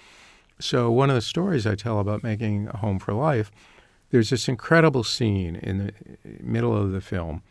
[0.61, 3.53] So, one of the stories I tell about making a home for life,
[4.11, 5.93] there's this incredible scene in the
[6.41, 7.43] middle of the film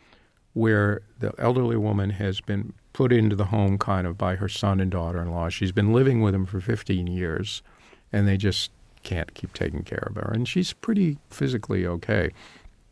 [0.52, 4.80] where the elderly woman has been put into the home kind of by her son
[4.80, 5.48] and daughter in law.
[5.48, 7.62] She's been living with them for 15 years,
[8.12, 8.72] and they just
[9.04, 10.32] can't keep taking care of her.
[10.34, 12.32] And she's pretty physically okay.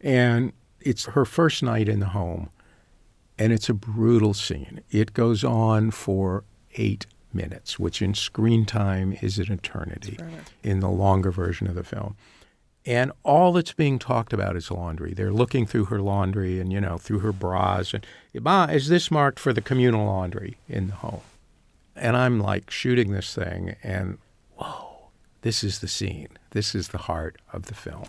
[0.01, 2.49] And it's her first night in the home,
[3.39, 4.81] and it's a brutal scene.
[4.91, 6.45] It goes on for
[6.77, 10.19] eight minutes, which in screen time is an eternity
[10.63, 12.17] in the longer version of the film.
[12.87, 15.13] And all that's being talked about is laundry.
[15.13, 17.93] They're looking through her laundry and, you know, through her bras.
[17.93, 21.23] And, Ma, is this marked for the communal laundry in the home?
[21.97, 24.19] And I'm like shooting this thing, and
[24.57, 25.09] whoa,
[25.41, 26.29] this is the scene.
[26.51, 28.09] This is the heart of the film.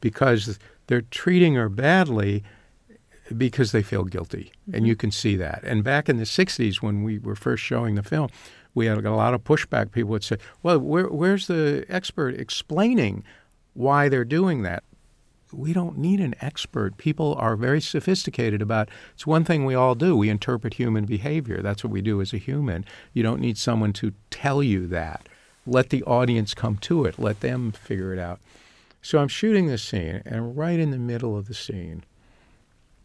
[0.00, 2.42] Because they're treating her badly
[3.36, 4.52] because they feel guilty.
[4.66, 4.86] And mm-hmm.
[4.86, 5.62] you can see that.
[5.64, 8.28] And back in the 60s, when we were first showing the film,
[8.74, 9.92] we had a lot of pushback.
[9.92, 13.24] People would say, well, where, where's the expert explaining
[13.74, 14.84] why they're doing that?
[15.52, 16.96] We don't need an expert.
[16.96, 20.16] People are very sophisticated about it's one thing we all do.
[20.16, 21.60] We interpret human behavior.
[21.60, 22.86] That's what we do as a human.
[23.12, 25.28] You don't need someone to tell you that.
[25.66, 27.18] Let the audience come to it.
[27.18, 28.40] Let them figure it out.
[29.02, 32.04] So I'm shooting this scene, and right in the middle of the scene,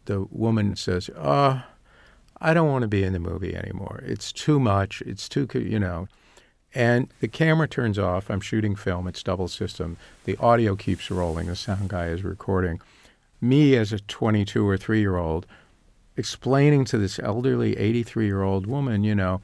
[0.08, 1.62] the woman says, "Oh,
[2.40, 4.02] I don't want to be in the movie anymore.
[4.04, 5.02] It's too much.
[5.02, 6.08] It's too, you know."
[6.74, 8.30] And the camera turns off.
[8.30, 9.06] I'm shooting film.
[9.06, 9.96] It's double system.
[10.24, 11.46] The audio keeps rolling.
[11.46, 12.80] The sound guy is recording.
[13.40, 15.46] Me as a 22 or 3 year old
[16.16, 19.40] explaining to this elderly 83 year old woman, you know,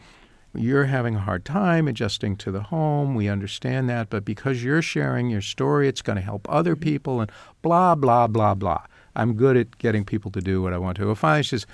[0.55, 3.14] you're having a hard time adjusting to the home.
[3.14, 4.11] We understand that.
[4.11, 7.31] But because you're sharing your story, it's going to help other people and
[7.62, 8.83] blah, blah, blah, blah.
[9.16, 11.11] I'm good at getting people to do what I want to.
[11.11, 11.66] If I says,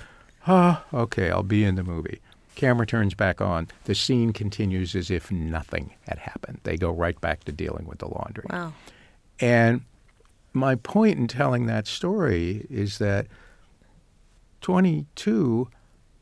[0.47, 2.21] oh, okay, I'll be in the movie.
[2.55, 3.69] Camera turns back on.
[3.85, 6.59] The scene continues as if nothing had happened.
[6.63, 8.45] They go right back to dealing with the laundry.
[8.49, 8.73] Wow.
[9.39, 9.81] And
[10.53, 13.27] my point in telling that story is that
[14.61, 15.69] 22,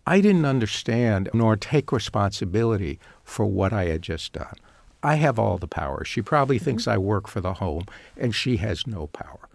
[0.06, 4.56] I didn't understand nor take responsibility for what I had just done.
[5.02, 6.04] I have all the power.
[6.06, 6.66] She probably mm-hmm.
[6.66, 7.86] thinks I work for the home,
[8.18, 9.49] and she has no power.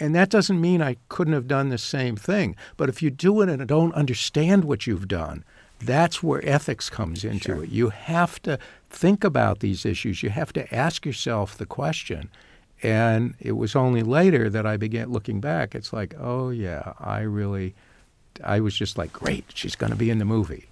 [0.00, 2.56] And that doesn't mean I couldn't have done the same thing.
[2.78, 5.44] But if you do it and don't understand what you've done,
[5.78, 7.68] that's where ethics comes into it.
[7.68, 8.58] You have to
[8.88, 10.22] think about these issues.
[10.22, 12.30] You have to ask yourself the question.
[12.82, 15.74] And it was only later that I began looking back.
[15.74, 17.74] It's like, oh, yeah, I really,
[18.42, 20.66] I was just like, great, she's going to be in the movie.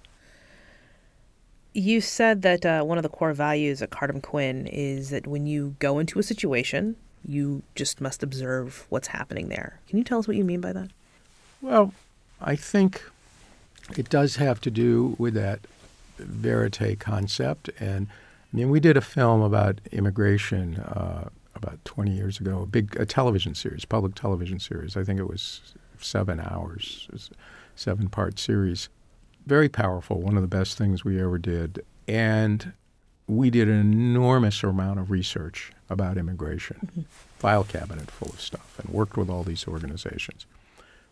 [1.73, 5.75] You said that uh, one of the core values at Kartemquin is that when you
[5.77, 9.79] go into a situation, you just must observe what's happening there.
[9.87, 10.89] Can you tell us what you mean by that?
[11.61, 11.93] Well,
[12.41, 13.03] I think
[13.97, 15.59] it does have to do with that
[16.17, 17.69] verite concept.
[17.79, 18.07] And
[18.53, 22.95] I mean, we did a film about immigration uh, about 20 years ago, a big
[22.99, 24.95] a television series, public television series.
[24.95, 27.09] I think it was seven hours,
[27.75, 28.89] seven part series.
[29.45, 31.83] Very powerful, one of the best things we ever did.
[32.07, 32.73] And
[33.29, 37.01] we did an enormous amount of research about immigration, mm-hmm.
[37.37, 40.47] file cabinet full of stuff, and worked with all these organizations.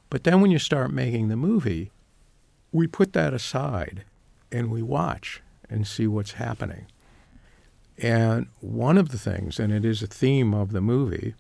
[0.10, 1.92] But then when you start making the movie,
[2.72, 4.04] we put that aside
[4.52, 6.88] and we watch and see what's happening.
[8.00, 11.36] And one of the things, and it is a theme of the movie,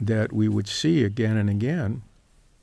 [0.00, 2.02] that we would see again and again,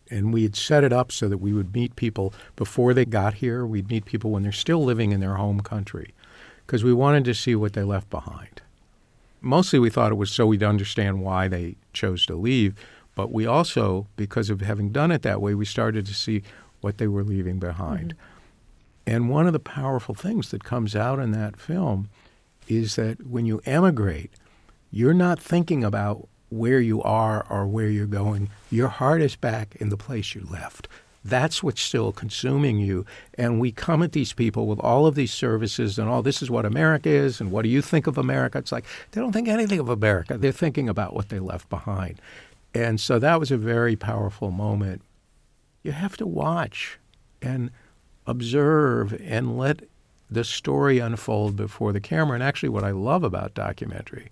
[0.10, 3.36] and we had set it up so that we would meet people before they got
[3.36, 3.66] here.
[3.66, 6.14] We'd meet people when they're still living in their home country
[6.66, 8.62] because we wanted to see what they left behind.
[9.42, 12.76] Mostly we thought it was so we'd understand why they chose to leave,
[13.16, 16.44] but we also, because of having done it that way, we started to see
[16.82, 18.14] what they were leaving behind.
[18.14, 18.30] Mm-hmm.
[19.06, 22.10] And one of the powerful things that comes out in that film
[22.68, 24.32] is that when you emigrate,
[24.92, 28.50] you're not thinking about where you are or where you're going.
[28.70, 30.88] Your heart is back in the place you left.
[31.26, 33.06] That's what's still consuming you.
[33.36, 36.50] And we come at these people with all of these services and all this is
[36.52, 38.58] what America is and what do you think of America?
[38.58, 40.38] It's like they don't think anything of America.
[40.38, 42.22] They're thinking about what they left behind.
[42.74, 45.02] And so that was a very powerful moment.
[45.84, 47.00] You have to watch
[47.42, 47.72] and
[48.26, 49.84] observe and let
[50.30, 52.36] the story unfold before the camera.
[52.36, 54.30] And actually, what I love about documentary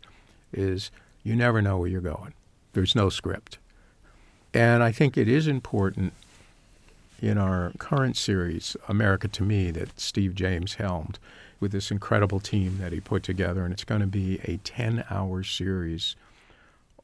[0.51, 0.91] is
[1.23, 2.33] you never know where you're going.
[2.73, 3.59] There's no script.
[4.53, 6.13] And I think it is important
[7.21, 11.19] in our current series, America to Me, that Steve James helmed
[11.59, 13.63] with this incredible team that he put together.
[13.63, 16.15] And it's going to be a 10 hour series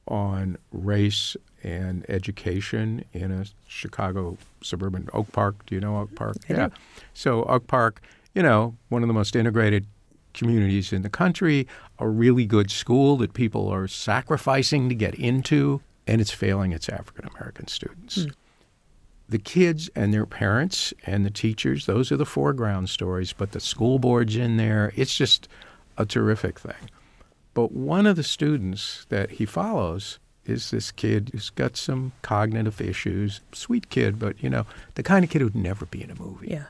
[0.07, 5.65] on race and education in a Chicago suburban Oak Park.
[5.65, 6.37] Do you know Oak Park?
[6.49, 6.67] I yeah.
[6.67, 6.73] Do.
[7.13, 8.01] So Oak Park,
[8.33, 9.85] you know, one of the most integrated
[10.33, 11.67] communities in the country,
[11.99, 16.89] a really good school that people are sacrificing to get into, and it's failing its
[16.89, 18.19] African American students.
[18.19, 18.33] Mm.
[19.29, 23.59] The kids and their parents and the teachers, those are the foreground stories, but the
[23.59, 24.93] school board's in there.
[24.95, 25.49] It's just
[25.97, 26.89] a terrific thing.
[27.53, 32.79] But one of the students that he follows is this kid who's got some cognitive
[32.79, 36.15] issues, sweet kid, but you know, the kind of kid who'd never be in a
[36.15, 36.47] movie.
[36.49, 36.65] Yeah.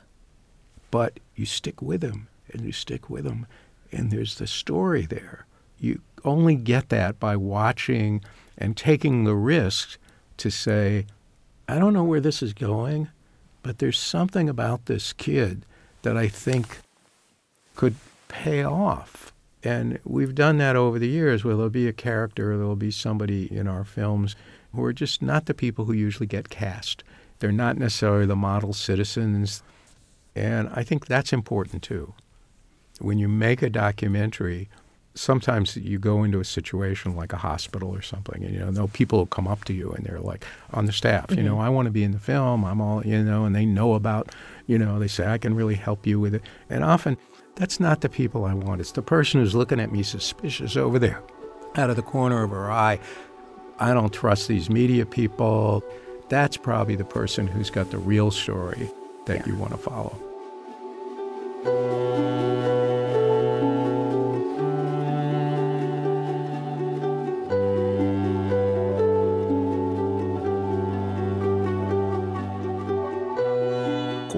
[0.90, 3.46] But you stick with him and you stick with him
[3.92, 5.46] and there's the story there.
[5.80, 8.24] You only get that by watching
[8.58, 9.98] and taking the risk
[10.38, 11.06] to say,
[11.68, 13.10] I don't know where this is going,
[13.64, 15.66] but there's something about this kid
[16.02, 16.80] that I think
[17.76, 17.96] could
[18.28, 19.34] pay off
[19.68, 23.54] and we've done that over the years where there'll be a character, there'll be somebody
[23.54, 24.36] in our films
[24.74, 27.04] who are just not the people who usually get cast.
[27.40, 29.64] They're not necessarily the model citizens.
[30.36, 32.14] And I think that's important too.
[33.00, 34.70] When you make a documentary,
[35.18, 38.88] sometimes you go into a situation like a hospital or something, and you know, no
[38.88, 41.40] people come up to you and they're like on the staff, mm-hmm.
[41.40, 41.64] you know, mm-hmm.
[41.64, 42.64] I want to be in the film.
[42.64, 44.34] I'm all, you know, and they know about,
[44.68, 46.44] you know, they say I can really help you with it.
[46.70, 47.18] And often
[47.56, 48.82] that's not the people I want.
[48.82, 51.22] It's the person who's looking at me suspicious over there
[51.76, 53.00] out of the corner of her eye.
[53.80, 55.84] I don't trust these media people.
[56.30, 58.90] That's probably the person who's got the real story
[59.26, 59.46] that yeah.
[59.48, 60.16] you want to follow.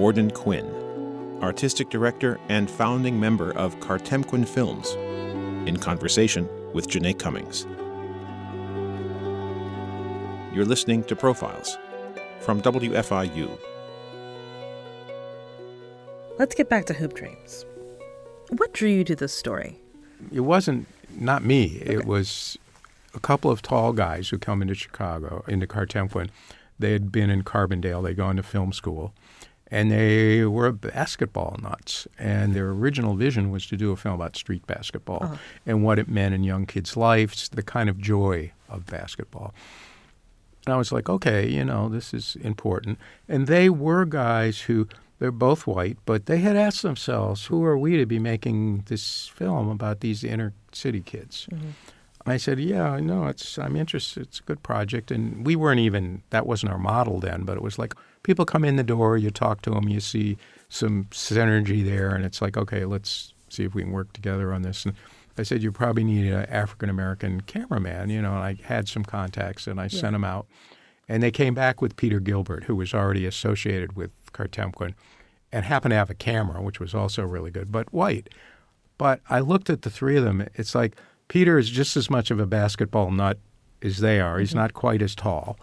[0.00, 0.64] Gordon Quinn
[1.42, 4.94] artistic director and founding member of Kartemquin Films,
[5.68, 7.66] in conversation with Janae Cummings.
[10.54, 11.76] You're listening to Profiles
[12.40, 13.58] from WFIU.
[16.38, 17.66] Let's get back to Hoop Dreams.
[18.56, 19.80] What drew you to this story?
[20.32, 21.78] It wasn't not me.
[21.82, 21.94] Okay.
[21.96, 22.56] It was
[23.14, 26.30] a couple of tall guys who come into Chicago, into Kartemquin.
[26.78, 28.02] They had been in Carbondale.
[28.02, 29.12] They'd gone to film school
[29.70, 32.08] and they were basketball nuts.
[32.18, 35.36] And their original vision was to do a film about street basketball uh-huh.
[35.66, 39.54] and what it meant in young kids' lives, the kind of joy of basketball.
[40.66, 42.98] And I was like, okay, you know, this is important.
[43.28, 47.78] And they were guys who, they're both white, but they had asked themselves, who are
[47.78, 51.46] we to be making this film about these inner city kids?
[51.50, 51.70] Mm-hmm.
[52.26, 53.26] I said, "Yeah, I know.
[53.26, 54.24] It's I'm interested.
[54.24, 57.62] It's a good project." And we weren't even that wasn't our model then, but it
[57.62, 60.36] was like people come in the door, you talk to them, you see
[60.68, 64.62] some synergy there, and it's like, okay, let's see if we can work together on
[64.62, 64.84] this.
[64.84, 64.94] And
[65.38, 68.34] I said, you probably need an African American cameraman, you know.
[68.34, 70.00] And I had some contacts, and I yeah.
[70.00, 70.46] sent them out,
[71.08, 74.94] and they came back with Peter Gilbert, who was already associated with Kartemquin,
[75.50, 78.28] and happened to have a camera, which was also really good, but white.
[78.98, 80.46] But I looked at the three of them.
[80.54, 80.94] It's like
[81.28, 83.38] Peter is just as much of a basketball nut
[83.82, 84.38] as they are.
[84.38, 84.58] He's mm-hmm.
[84.58, 85.58] not quite as tall.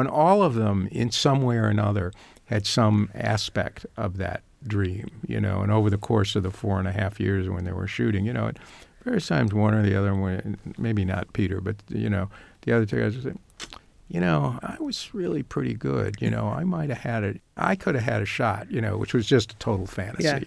[0.00, 2.12] And all of them, in some way or another,
[2.46, 5.60] had some aspect of that dream, you know.
[5.60, 8.26] And over the course of the four and a half years when they were shooting,
[8.26, 8.58] you know, at
[9.04, 12.28] various times one or the other, one, maybe not Peter, but, you know,
[12.62, 13.68] the other two guys would say,
[14.08, 16.16] you know, I was really pretty good.
[16.20, 17.40] You know, I might have had it.
[17.56, 20.24] I could have had a shot, you know, which was just a total fantasy.
[20.24, 20.40] Yeah.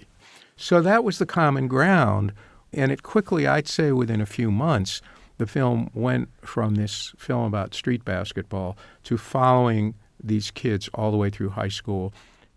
[0.58, 2.34] So that was the common ground.
[2.74, 5.02] And it quickly, I'd say within a few months,
[5.38, 11.18] the film went from this film about street basketball to following these kids all the
[11.18, 12.14] way through high school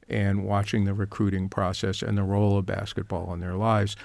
[0.09, 3.97] and watching the recruiting process and the role of basketball in their lives.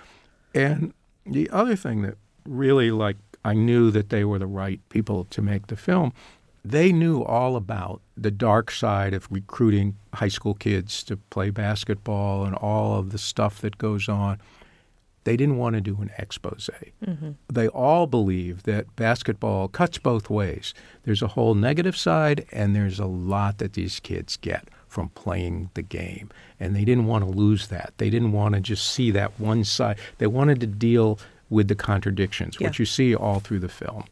[0.55, 0.93] And
[1.25, 5.41] the other thing that really, like, I knew that they were the right people to
[5.41, 6.13] make the film.
[6.63, 12.45] They knew all about the dark side of recruiting high school kids to play basketball
[12.45, 14.39] and all of the stuff that goes on.
[15.23, 16.69] They didn't want to do an expose.
[17.05, 17.31] Mm-hmm.
[17.51, 20.73] They all believe that basketball cuts both ways.
[21.03, 25.69] There's a whole negative side, and there's a lot that these kids get from playing
[25.75, 26.29] the game.
[26.59, 27.93] And they didn't want to lose that.
[27.97, 29.99] They didn't want to just see that one side.
[30.17, 31.19] They wanted to deal
[31.49, 32.67] with the contradictions, Yeah.
[32.67, 34.05] which you see all through the film.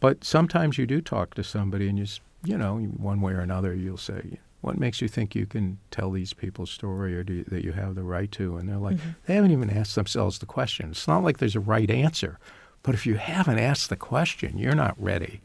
[0.00, 2.06] But sometimes you do talk to somebody, and you,
[2.44, 6.10] you know, one way or another, you'll say, "What makes you think you can tell
[6.10, 8.96] these people's story, or do you, that you have the right to?" And they're like,
[8.96, 9.10] mm-hmm.
[9.26, 10.90] they haven't even asked themselves the question.
[10.90, 12.38] It's not like there's a right answer,
[12.82, 15.40] but if you haven't asked the question, you're not ready.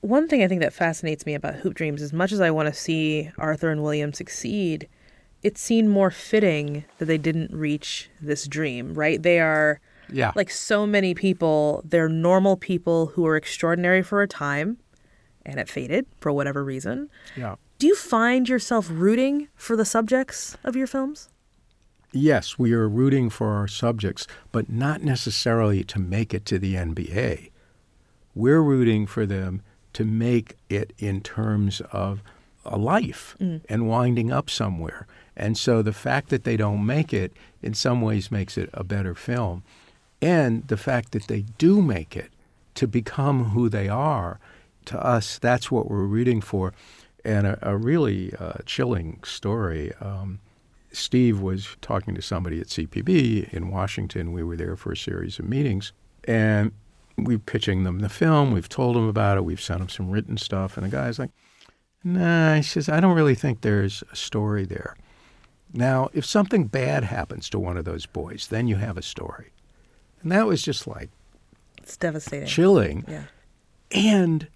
[0.00, 2.66] One thing I think that fascinates me about Hoop Dreams, as much as I want
[2.66, 4.88] to see Arthur and William succeed,
[5.44, 9.22] it seemed more fitting that they didn't reach this dream, right?
[9.22, 9.80] They are
[10.10, 14.78] Yeah, like so many people, they're normal people who are extraordinary for a time
[15.44, 17.10] and it faded for whatever reason.
[17.36, 17.56] yeah.
[17.78, 21.28] Do you find yourself rooting for the subjects of your films?
[22.12, 26.74] Yes, we are rooting for our subjects, but not necessarily to make it to the
[26.74, 27.50] NBA.
[28.34, 29.62] We're rooting for them
[29.94, 32.22] to make it in terms of
[32.64, 33.62] a life mm.
[33.68, 35.06] and winding up somewhere.
[35.36, 37.32] And so the fact that they don't make it
[37.62, 39.64] in some ways makes it a better film.
[40.20, 42.30] And the fact that they do make it
[42.74, 44.38] to become who they are,
[44.86, 46.72] to us, that's what we're rooting for.
[47.24, 49.92] And a, a really uh, chilling story.
[50.00, 50.40] Um,
[50.92, 54.32] Steve was talking to somebody at CPB in Washington.
[54.32, 55.92] We were there for a series of meetings,
[56.24, 56.72] and
[57.16, 58.50] we're pitching them the film.
[58.52, 59.44] We've told them about it.
[59.44, 61.30] We've sent them some written stuff, and the guy's like,
[62.04, 64.96] "Nah," he says, "I don't really think there's a story there."
[65.72, 69.52] Now, if something bad happens to one of those boys, then you have a story,
[70.22, 71.08] and that was just like
[71.78, 72.48] It's devastating.
[72.48, 73.04] chilling.
[73.08, 73.24] Yeah.
[73.92, 74.48] And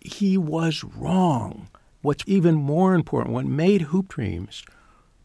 [0.00, 1.68] he was wrong.
[2.02, 4.64] What's even more important, what made Hoop Dreams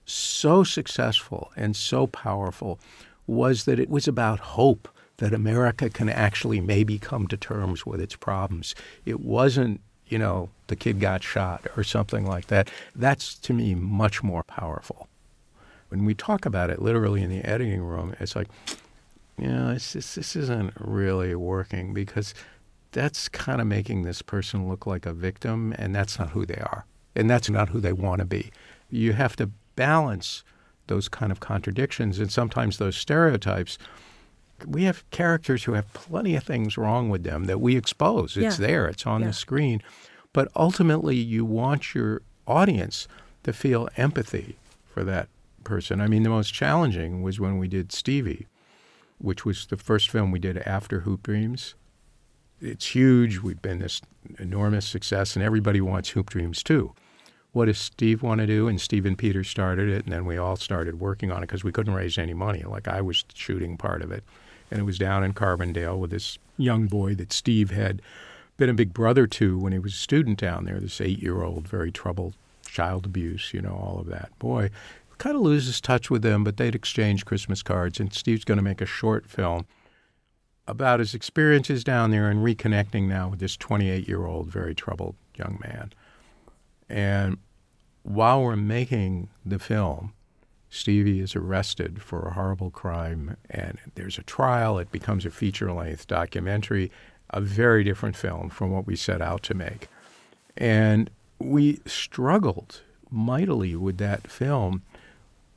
[0.05, 2.79] so successful and so powerful
[3.27, 8.01] was that it was about hope that America can actually maybe come to terms with
[8.01, 8.75] its problems.
[9.05, 12.69] It wasn't, you know, the kid got shot or something like that.
[12.95, 15.07] That's to me much more powerful.
[15.89, 18.49] When we talk about it literally in the editing room, it's like,
[19.37, 22.33] you know, this isn't really working because
[22.95, 26.55] that's kind of making this person look like a victim, and that's not who they
[26.55, 26.85] are.
[27.13, 28.51] And that's not who they want to be.
[28.89, 30.43] You have to balance
[30.87, 33.77] those kind of contradictions and sometimes those stereotypes.
[34.65, 38.37] We have characters who have plenty of things wrong with them that we expose.
[38.37, 38.65] It's Yeah.
[38.67, 39.27] there, it's on Yeah.
[39.27, 39.81] the screen.
[40.31, 43.07] But ultimately, you want your audience
[43.43, 44.55] to feel empathy
[44.87, 45.27] for that
[45.65, 45.99] person.
[45.99, 48.47] I mean, the most challenging was when we did Stevie,
[49.17, 51.75] which was the first film we did after Hoop Dreams
[52.61, 53.39] it's huge.
[53.39, 54.01] We've been this
[54.39, 56.93] enormous success, and everybody wants Hoop Dreams too.
[57.51, 58.67] What does Steve want to do?
[58.67, 61.63] And Steve and Peter started it, and then we all started working on it because
[61.63, 62.63] we couldn't raise any money.
[62.63, 64.23] Like I was shooting part of it,
[64.69, 68.01] and it was down in Carbondale with this young boy that Steve had
[68.57, 70.79] been a big brother to when he was a student down there.
[70.79, 72.35] This eight-year-old, very troubled,
[72.65, 74.37] child abuse, you know, all of that.
[74.39, 74.69] Boy,
[75.17, 78.61] kind of loses touch with them, but they'd exchange Christmas cards, and Steve's going to
[78.61, 79.65] make a short film
[80.67, 85.15] about his experiences down there and reconnecting now with this 28 year old, very troubled
[85.35, 85.93] young man.
[86.89, 87.37] And
[88.03, 90.13] while we're making the film,
[90.69, 94.77] Stevie is arrested for a horrible crime, and there's a trial.
[94.77, 96.91] It becomes a feature length documentary,
[97.29, 99.87] a very different film from what we set out to make.
[100.57, 101.09] And
[101.39, 104.83] we struggled mightily with that film.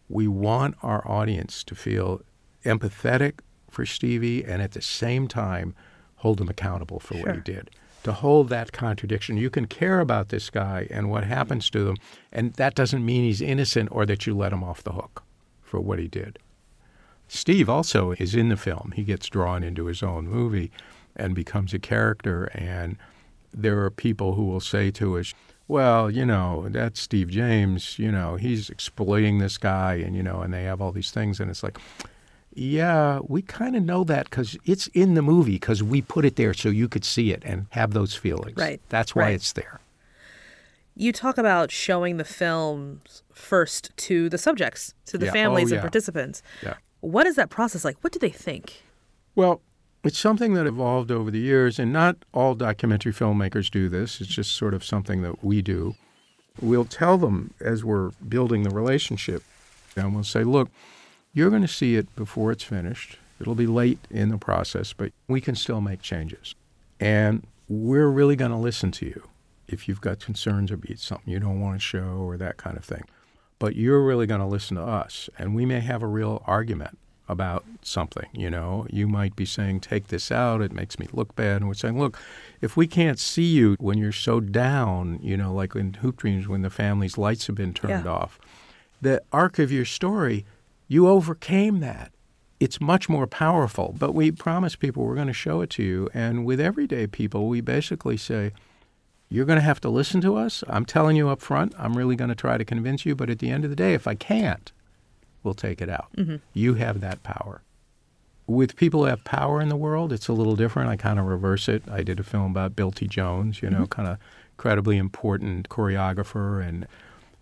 [0.09, 2.23] We want our audience to feel
[2.65, 5.75] empathetic for Stevie and at the same time
[6.17, 7.71] hold him accountable for what he did.
[8.05, 9.37] To hold that contradiction.
[9.37, 11.97] You can care about this guy and what happens to them,
[12.33, 15.25] and that doesn't mean he's innocent or that you let him off the hook
[15.63, 16.39] for what he did.
[17.29, 18.93] Steve also is in the film.
[18.97, 20.71] He gets drawn into his own movie
[21.15, 22.45] and becomes a character.
[22.55, 22.97] And
[23.53, 25.35] there are people who will say to us,
[25.67, 30.41] well, you know, that's Steve James, you know, he's exploiting this guy, and, you know,
[30.41, 31.39] and they have all these things.
[31.41, 31.79] And it's like,
[32.59, 36.37] yeah, we kind of know that because it's in the movie because we put it
[36.37, 38.57] there so you could see it and have those feelings.
[38.57, 38.81] Right.
[38.89, 39.35] That's why Right.
[39.35, 39.81] it's there.
[40.97, 45.31] You talk about showing the films first to the subjects, to the Yeah.
[45.31, 45.77] Oh, families yeah.
[45.77, 46.43] and participants.
[46.63, 46.75] Yeah.
[47.01, 47.97] What is that process like?
[48.01, 48.83] What do they think?
[49.37, 49.61] Well,
[50.03, 54.21] it's something that evolved over the years, and not all documentary filmmakers do this.
[54.21, 55.95] It's just sort of something that we do.
[56.61, 59.45] We'll tell them as we're building the relationship,
[59.97, 60.69] and we'll say, look,
[61.33, 63.19] you're going to see it before it's finished.
[63.41, 66.55] It'll be late in the process, but we can still make changes.
[66.99, 69.29] And we're really going to listen to you
[69.69, 72.85] if you've got concerns about something you don't want to show or that kind of
[72.85, 73.05] thing.
[73.59, 76.97] But you're really going to listen to us, and we may have a real argument
[77.29, 78.27] about something.
[78.33, 81.69] You know, you might be saying, "Take this out; it makes me look bad," and
[81.69, 82.19] we're saying, "Look,
[82.61, 86.49] if we can't see you when you're so down, you know, like in Hoop Dreams
[86.49, 88.11] when the family's lights have been turned Yeah.
[88.13, 88.39] off,
[89.03, 90.47] the arc of your story,
[90.89, 92.13] you overcame that."
[92.61, 96.09] It's much more powerful, but we promise people we're going to show it to you.
[96.13, 98.51] And with everyday people, we basically say,
[99.29, 100.65] you're going to have to listen to us.
[100.69, 103.39] I'm telling you up front, I'm really going to try to convince you, but at
[103.39, 104.73] the end of the day, if I can't,
[105.43, 106.09] we'll take it out.
[106.17, 106.37] Mm-hmm.
[106.53, 107.63] You have that power.
[108.47, 110.89] With people who have power in the world, it's a little different.
[110.89, 111.83] I kind of reverse it.
[111.91, 113.07] I did a film about Bill T.
[113.07, 114.03] Jones, you know, mm-hmm.
[114.03, 114.19] kind of
[114.53, 116.87] incredibly important choreographer and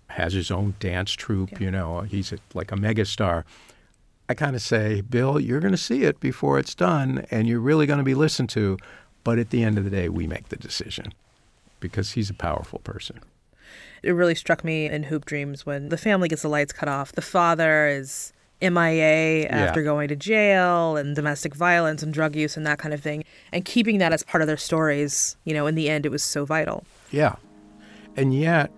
[0.09, 3.45] has his own dance troupe, you know, he's a, like a megastar.
[4.29, 7.61] I kind of say, Bill, you're going to see it before it's done, and you're
[7.61, 8.79] really going to be listened to.
[9.25, 11.13] But at the end of the day, we make the decision
[11.81, 13.21] because he's a powerful person.
[14.03, 17.13] It really struck me in Hoop Dreams when the family gets the lights cut off.
[17.13, 18.33] The father is
[18.63, 23.01] MIA after going to jail and domestic violence and drug use and that kind of
[23.01, 23.25] thing.
[23.53, 26.23] And keeping that as part of their stories, you know, in the end, it was
[26.23, 26.85] so vital.
[27.11, 27.37] Yeah.
[28.17, 28.71] And yet,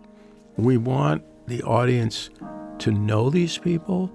[0.59, 2.31] we want the audience
[2.81, 4.11] to know these people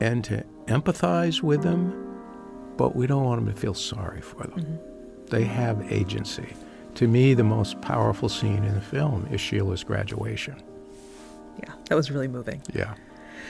[0.00, 2.04] and to empathize with them,
[2.76, 4.60] but we don't want them to feel sorry for them.
[4.60, 5.26] Mm-hmm.
[5.26, 6.54] They have agency.
[6.96, 10.62] To me, the most powerful scene in the film is Sheila's graduation.
[11.62, 12.62] Yeah, that was really moving.
[12.72, 12.94] Yeah.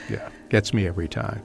[0.09, 0.29] Yeah.
[0.49, 1.43] Gets me every time.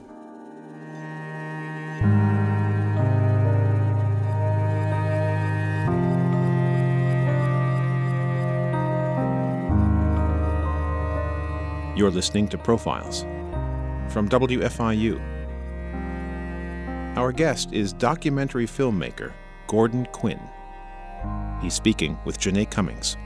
[12.05, 13.21] You're listening to Profiles
[14.13, 15.19] from WFIU.
[17.17, 19.33] Our guest is documentary filmmaker
[19.65, 20.39] Gordon Quinn.
[21.63, 23.17] He's speaking with Janae Cummings.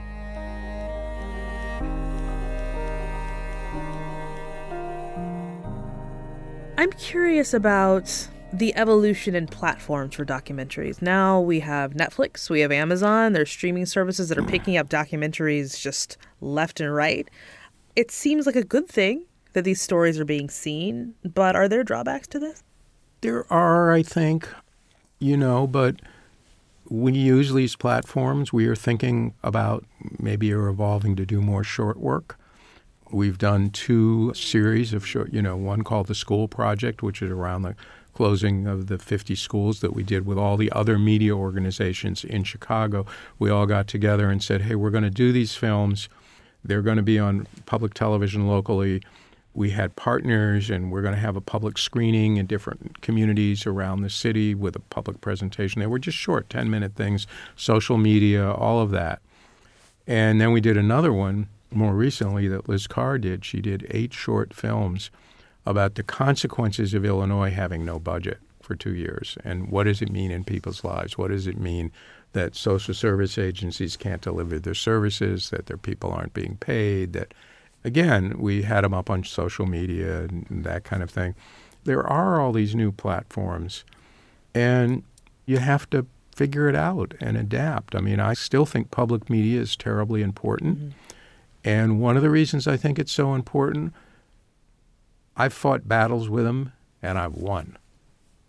[6.78, 11.02] I'm curious about the evolution in platforms for documentaries.
[11.02, 15.78] Now we have Netflix, we have Amazon, there's streaming services that are picking up documentaries
[15.78, 17.28] just left and right.
[17.96, 21.82] It seems like a good thing that these stories are being seen, but are there
[21.82, 22.62] drawbacks to this?
[23.20, 24.48] There are, I think,
[25.18, 25.96] you know, but
[26.88, 28.52] we use these platforms.
[28.52, 29.84] We are thinking about
[30.18, 32.38] maybe you're evolving to do more short work.
[33.12, 37.30] We've done two series of short, you know, one called the School Project, which is
[37.30, 37.74] around the
[38.14, 42.44] closing of the 50 schools that we did with all the other media organizations in
[42.44, 43.06] Chicago.
[43.38, 46.08] We all got together and said, hey, we're going to do these films.
[46.64, 49.02] They're going to be on public television locally.
[49.54, 54.02] We had partners, and we're going to have a public screening in different communities around
[54.02, 55.80] the city with a public presentation.
[55.80, 59.20] They were just short, 10 minute things, social media, all of that.
[60.06, 63.44] And then we did another one more recently that Liz Carr did.
[63.44, 65.10] She did eight short films
[65.66, 70.10] about the consequences of Illinois having no budget for two years and what does it
[70.10, 71.18] mean in people's lives?
[71.18, 71.90] What does it mean
[72.32, 77.34] that social service agencies can't deliver their services, that their people aren't being paid, that
[77.84, 81.34] again, we had them up on social media and that kind of thing.
[81.84, 83.84] There are all these new platforms,
[84.54, 85.02] and
[85.46, 87.94] you have to figure it out and adapt.
[87.94, 90.78] I mean, I still think public media is terribly important.
[90.78, 90.88] Mm-hmm.
[91.64, 93.92] And one of the reasons I think it's so important,
[95.36, 96.72] I've fought battles with them
[97.02, 97.76] and I've won.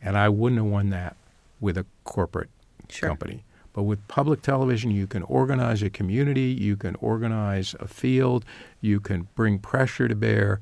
[0.02, 1.16] And I wouldn't have won that
[1.60, 2.50] with a corporate
[2.90, 3.10] Sure.
[3.10, 3.44] company.
[3.74, 8.44] But with public television, you can organize a community, you can organize a field,
[8.82, 10.60] you can bring pressure to bear,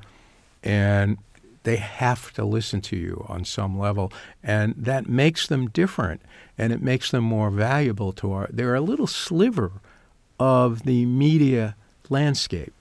[0.64, 1.18] and
[1.64, 4.12] they have to listen to you on some level.
[4.44, 6.22] And that makes them different
[6.58, 8.50] and it makes them more valuable to our.
[8.52, 9.72] They're a little sliver
[10.40, 11.76] of the media
[12.10, 12.74] landscape,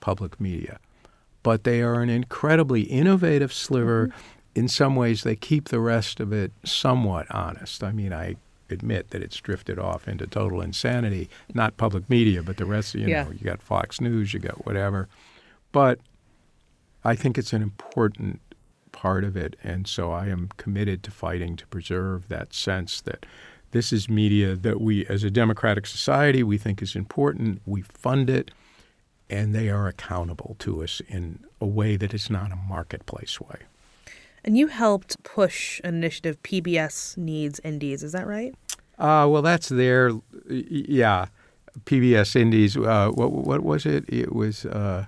[0.00, 0.78] public media,
[1.42, 4.18] but they are an incredibly innovative sliver mm-hmm.
[4.54, 7.82] in some ways, they keep the rest of it somewhat honest.
[7.82, 8.36] I mean, I
[8.70, 13.00] admit that it's drifted off into total insanity, not public media, but the rest, of
[13.02, 13.24] you Yeah.
[13.24, 15.08] know, you got Fox News, you got whatever.
[15.72, 16.00] But
[17.04, 18.40] I think it's an important
[18.92, 19.56] part of it.
[19.62, 23.26] And so I am committed to fighting to preserve that sense that
[23.72, 27.60] this is media that we, as a democratic society, we think is important.
[27.66, 28.50] We fund it,
[29.28, 33.62] and they are accountable to us in a way that is not a marketplace way.
[34.46, 38.54] And you helped push an initiative PBS Needs Indies, is that right?
[38.96, 40.12] Uh, well, that's their,
[40.48, 41.26] yeah,
[41.84, 42.76] PBS Indies.
[42.76, 44.04] Uh, what, what was it?
[44.08, 45.06] It was, uh,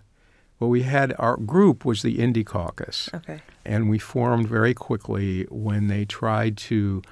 [0.59, 3.09] well, we had our group was the Indie Caucus.
[3.15, 3.41] Okay.
[3.65, 7.03] and we formed very quickly when they tried to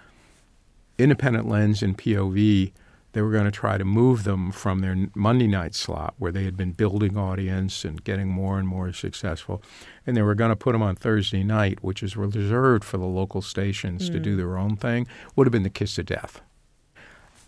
[0.98, 2.72] independent lens and POV.
[3.16, 6.44] They were going to try to move them from their Monday night slot, where they
[6.44, 9.62] had been building audience and getting more and more successful,
[10.06, 13.06] and they were going to put them on Thursday night, which is reserved for the
[13.06, 14.36] local stations to do mm.
[14.36, 15.06] their own thing.
[15.34, 16.42] Would have been the kiss of death.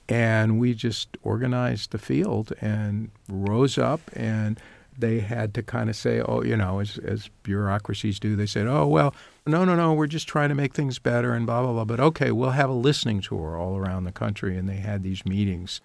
[0.08, 4.58] And we just organized the field and rose up, and
[4.98, 8.66] they had to kind of say, oh, you know, as, as bureaucracies do, they said,
[8.66, 9.14] oh, well,
[9.46, 11.84] no, no, no, we're just trying to make things better and blah, blah, blah.
[11.84, 14.56] But okay, we'll have a listening tour all around the country.
[14.56, 15.80] And they had these meetings,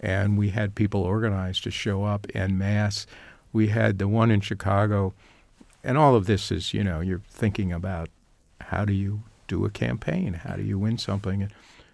[0.00, 3.06] and we had people organized to show up en masse.
[3.52, 5.14] We had the one in Chicago,
[5.84, 8.08] and all of this is, you know, you're thinking about
[8.60, 10.34] how do you do a campaign?
[10.34, 11.42] How do you win something?
[11.42, 11.52] And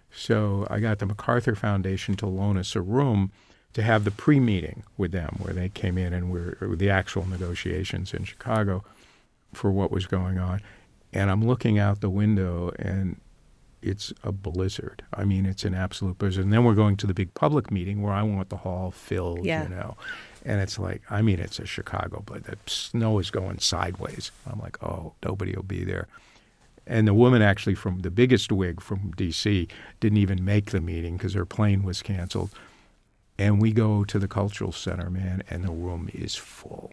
[0.09, 3.31] so I got the MacArthur Foundation to loan us a room
[3.73, 8.13] to have the pre-meeting with them, where they came in and were the actual negotiations
[8.13, 8.83] in Chicago
[9.53, 10.61] for what was going on.
[11.13, 13.19] And I'm looking out the window, and
[13.81, 15.03] it's a blizzard.
[15.13, 16.43] I mean, it's an absolute blizzard.
[16.45, 19.45] And then we're going to the big public meeting where I want the hall filled,
[19.45, 19.63] Yeah.
[19.63, 19.97] you know.
[20.45, 24.31] And it's like, I mean, it's a Chicago, but the snow is going sideways.
[24.51, 26.07] I'm like, oh, nobody will be there.
[26.87, 29.67] And the woman actually from the biggest wig from D.C.
[29.99, 32.49] didn't even make the meeting because her plane was canceled.
[33.41, 36.91] And we go to the cultural center, man, and the room is full.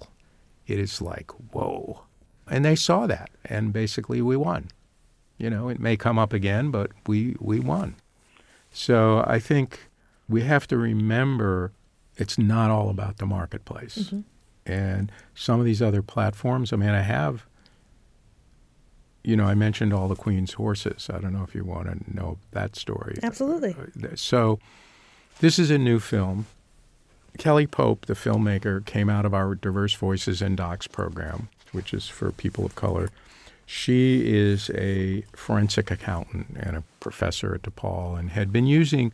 [0.66, 2.05] It is like, whoa.
[2.51, 4.70] And they saw that, and basically we won.
[5.36, 7.96] You know, it may come up again, but we, we won.
[8.72, 9.90] So I think
[10.26, 11.72] we have to remember
[12.16, 13.99] it's not all about the marketplace.
[13.99, 14.20] Mm-hmm.
[14.64, 17.44] And some of these other platforms, I mean, I have,
[19.22, 21.11] you know, I mentioned all the Queen's horses.
[21.12, 23.18] I don't know if you want to know that story.
[23.22, 23.76] Absolutely.
[24.03, 24.59] Uh, so,
[25.41, 26.47] this is a new film.
[27.39, 32.09] Kelly Pope, the filmmaker, came out of our Diverse Voices in Docs program, which is
[32.09, 33.11] for people of color.
[33.64, 39.12] She is a forensic accountant and a professor at DePaul and had been using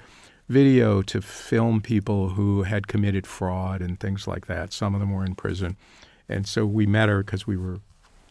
[0.48, 4.72] video to film people who had committed fraud and things like that.
[4.72, 5.76] Some of them were in prison.
[6.28, 7.80] And so we met her because we were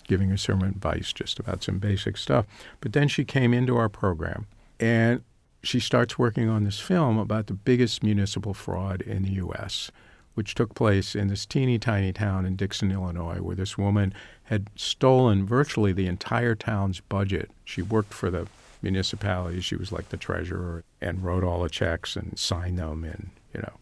[0.08, 2.46] giving her some advice just about some basic stuff.
[2.82, 4.48] But then she came into our program
[4.80, 5.24] and
[5.64, 9.90] she starts working on this film about the biggest municipal fraud in the U.S.,
[10.34, 14.70] which took place in this teeny tiny town in Dixon, Illinois, where this woman had
[14.76, 17.50] stolen virtually the entire town's budget.
[17.64, 18.48] She worked for the
[18.82, 19.62] municipality.
[19.62, 23.06] She was like the treasurer and wrote all the checks and signed them.
[23.06, 23.74] And, you know,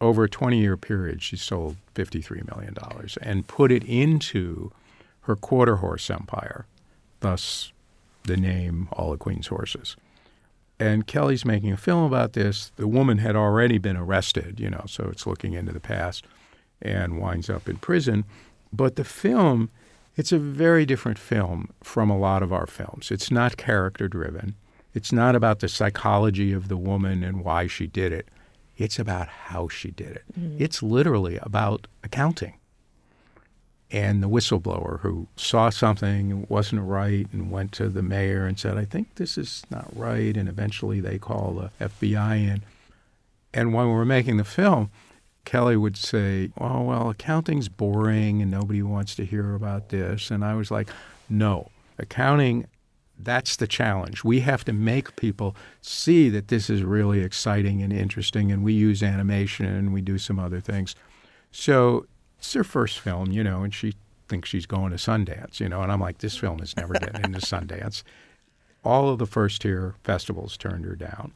[0.00, 2.76] over a 20 year period, she sold $53 million
[3.22, 4.70] and put it into
[5.22, 6.66] her quarter horse empire,
[7.20, 7.72] thus
[8.24, 9.96] the name All the Queen's Horses
[10.78, 12.72] and Kelly's making a film about this.
[12.76, 16.24] The woman had already been arrested, you know, so it's looking into the past
[16.82, 18.24] and winds up in prison.
[18.72, 19.70] But the film,
[20.16, 23.10] it's a very different film from a lot of our films.
[23.10, 24.56] It's not character driven.
[24.92, 28.28] It's not about the psychology of the woman and why she did it.
[28.76, 30.24] It's about how she did it.
[30.38, 30.62] Mm-hmm.
[30.62, 32.54] It's literally about accounting
[33.90, 38.76] and the whistleblower who saw something wasn't right and went to the mayor and said,
[38.76, 40.36] I think this is not right.
[40.36, 42.62] And eventually they call the FBI in.
[43.52, 44.90] And when we were making the film,
[45.44, 50.30] Kelly would say, Oh, well, accounting's boring and nobody wants to hear about this.
[50.30, 50.88] And I was like,
[51.28, 52.66] No, accounting,
[53.18, 54.24] that's the challenge.
[54.24, 58.50] We have to make people see that this is really exciting and interesting.
[58.50, 60.96] And we use animation and we do some other things.
[61.52, 62.06] So
[62.44, 63.94] it's her first film, you know, and she
[64.28, 67.24] thinks she's going to Sundance, you know, and I'm like, this film is never getting
[67.24, 68.02] into Sundance.
[68.84, 71.32] All of the first tier festivals turned her down.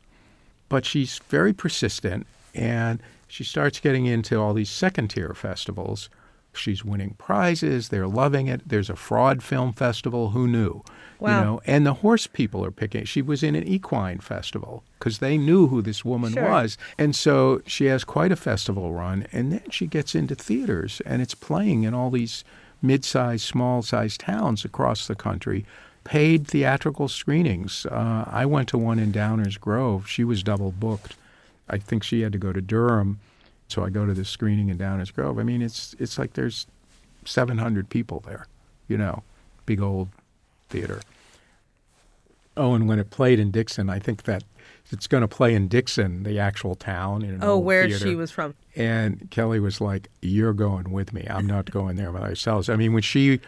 [0.69, 6.11] But she's very persistent and she starts getting into all these second tier festivals.
[6.55, 8.69] She's winning prizes, they're loving it.
[8.69, 10.83] There's a fraud film festival, who knew?
[11.21, 11.39] Wow.
[11.39, 13.05] You know, and the horse people are picking.
[13.05, 16.49] She was in an equine festival because they knew who this woman Sure.
[16.49, 16.79] was.
[16.97, 19.27] And so she has quite a festival run.
[19.33, 22.45] And then she gets into theaters and it's playing in all these
[22.83, 25.65] mid sized, small sized towns across the country.
[26.05, 27.85] paid theatrical screenings.
[27.87, 30.09] Uh, I went to one in Downers Grove.
[30.09, 31.17] She was double booked.
[31.69, 33.19] I think she had to go to Durham,
[33.69, 35.39] so I go to this screening in Downers Grove.
[35.39, 36.67] I mean, it's it's like there's
[37.25, 38.47] 700 people there,
[38.89, 39.23] you know,
[39.67, 40.09] big old
[40.69, 41.01] theater.
[42.57, 44.43] Oh, and when it played in Dixon, I think that
[44.91, 47.23] it's going to play in Dixon, the actual town.
[47.23, 47.99] In Oh, where theater.
[48.07, 48.55] she was from.
[48.75, 51.27] And Kelly was like, "You're going with me.
[51.31, 53.41] I'm not going there by ourselves." I mean, when she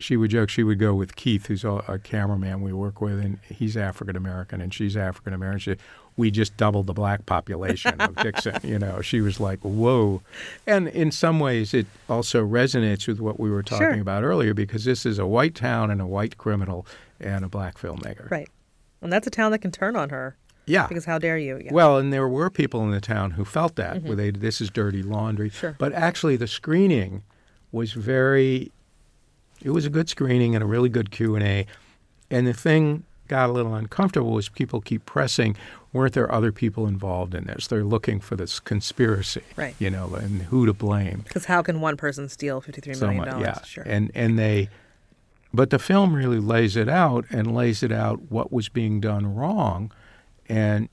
[0.00, 3.20] she would joke, she would go with Keith, who's a, a cameraman we work with,
[3.20, 5.76] and he's African American and she's African American.
[6.16, 8.58] We just doubled the black population of Dixon.
[8.64, 10.22] You know, she was like, "Whoa!"
[10.66, 14.00] And in some ways, it also resonates with what we were talking Sure.
[14.00, 16.86] about earlier because this is a white town and a white criminal
[17.20, 18.30] and a black filmmaker.
[18.30, 18.48] Right.
[19.02, 20.36] And that's a town that can turn on her
[20.66, 20.86] Yeah.
[20.86, 21.58] because how dare you?
[21.64, 21.72] Yeah.
[21.72, 24.06] Well, and there were people in the town who felt that, mm-hmm.
[24.08, 25.48] where they this is dirty laundry.
[25.50, 25.74] Sure.
[25.78, 27.22] But actually, the screening
[27.72, 28.72] was very.
[29.62, 31.66] It was a good screening and a really good Q and A,
[32.30, 35.56] and the thing got a little uncomfortable was people keep pressing.
[35.92, 37.66] Weren't there other people involved in this?
[37.68, 39.74] They're looking for this conspiracy, Right.
[39.78, 41.22] You know, and who to blame.
[41.26, 43.42] Because how can one person steal fifty-three So million dollars?
[43.42, 43.84] yeah, Sure.
[43.86, 44.68] and and they,
[45.52, 49.34] but the film really lays it out and lays it out what was being done
[49.34, 49.92] wrong,
[50.48, 50.88] and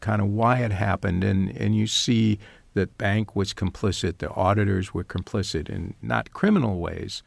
[0.00, 2.38] kind of why it happened, and and you see
[2.74, 7.22] that bank was complicit, the auditors were complicit in not criminal ways,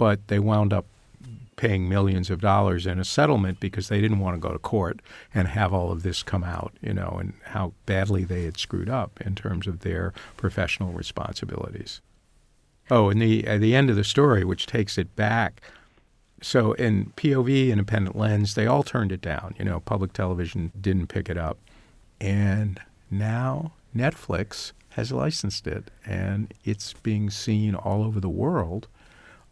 [0.00, 0.86] but they wound up
[1.56, 4.98] paying millions of dollars in a settlement because they didn't want to go to court
[5.34, 8.88] and have all of this come out, you know, and how badly they had screwed
[8.88, 12.00] up in terms of their professional responsibilities.
[12.90, 15.60] Oh, and the the end of the story, which takes it back.
[16.40, 19.54] So in POV, Independent Lens, they all turned it down.
[19.58, 21.58] You know, public television didn't pick it up,
[22.22, 22.80] and
[23.10, 28.88] now Netflix has licensed it, and it's being seen all over the world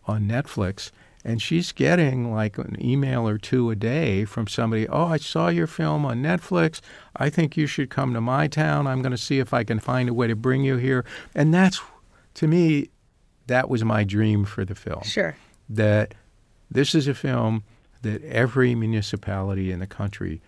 [0.08, 0.90] on Netflix.
[1.24, 4.88] And she's getting like an email or two a day from somebody.
[4.88, 6.80] Oh, I saw your film on Netflix.
[7.16, 8.86] I think you should come to my town.
[8.86, 11.04] I'm going to see if I can find a way to bring you here.
[11.34, 11.80] And that's,
[12.34, 12.90] to me,
[13.48, 15.02] that was my dream for the film.
[15.02, 15.36] sure.
[15.68, 16.14] That
[16.70, 17.64] this is a film
[18.02, 20.40] that every municipality in the country,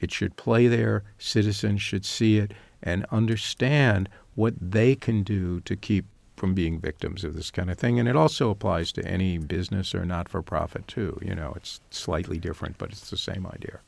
[0.00, 1.02] it should play there.
[1.18, 2.52] Citizens should see it
[2.82, 6.06] and understand what they can do to keep
[6.40, 8.00] from being victims of this kind of thing.
[8.00, 11.18] And it also applies to any business or not for profit, too.
[11.20, 13.80] You know, it's slightly different, but it's the same idea.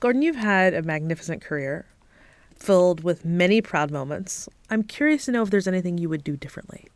[0.00, 1.84] Gordon, you've had a magnificent career
[2.54, 4.48] filled with many proud moments.
[4.70, 6.88] I'm curious to know if there's anything you would do differently.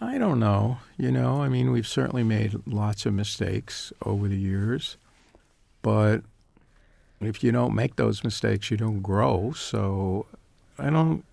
[0.00, 0.78] I don't know.
[0.96, 4.96] You know, I mean, we've certainly made lots of mistakes over the years,
[5.82, 6.22] but
[7.20, 9.50] if you don't make those mistakes, you don't grow.
[9.50, 10.26] So
[10.78, 11.24] I don't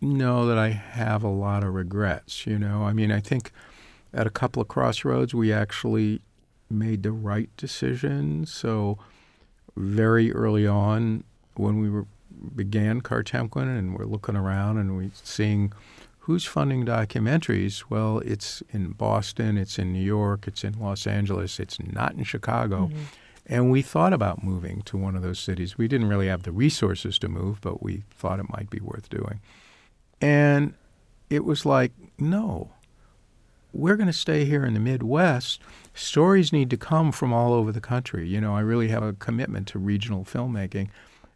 [0.00, 2.46] know that I have a lot of regrets.
[2.46, 3.52] You know, I mean, I think
[4.12, 6.20] at a couple of crossroads, we actually
[6.70, 8.46] made the right decision.
[8.46, 8.98] So
[9.76, 11.24] very early on,
[11.54, 12.06] when we were
[12.54, 15.72] began Kartemquin and we're looking around and we're seeing
[16.20, 17.84] who's funding documentaries?
[17.88, 22.24] Well, it's in Boston, it's in New York, it's in Los Angeles, it's not in
[22.24, 22.86] Chicago.
[22.86, 23.02] Mm-hmm.
[23.46, 25.78] And we thought about moving to one of those cities.
[25.78, 29.08] We didn't really have the resources to move, but we thought it might be worth
[29.08, 29.40] doing.
[30.20, 30.74] And
[31.30, 32.70] it was like, no,
[33.72, 35.60] we're going to stay here in the Midwest.
[35.94, 38.26] Stories need to come from all over the country.
[38.28, 40.88] You know, I really have a commitment to regional filmmaking.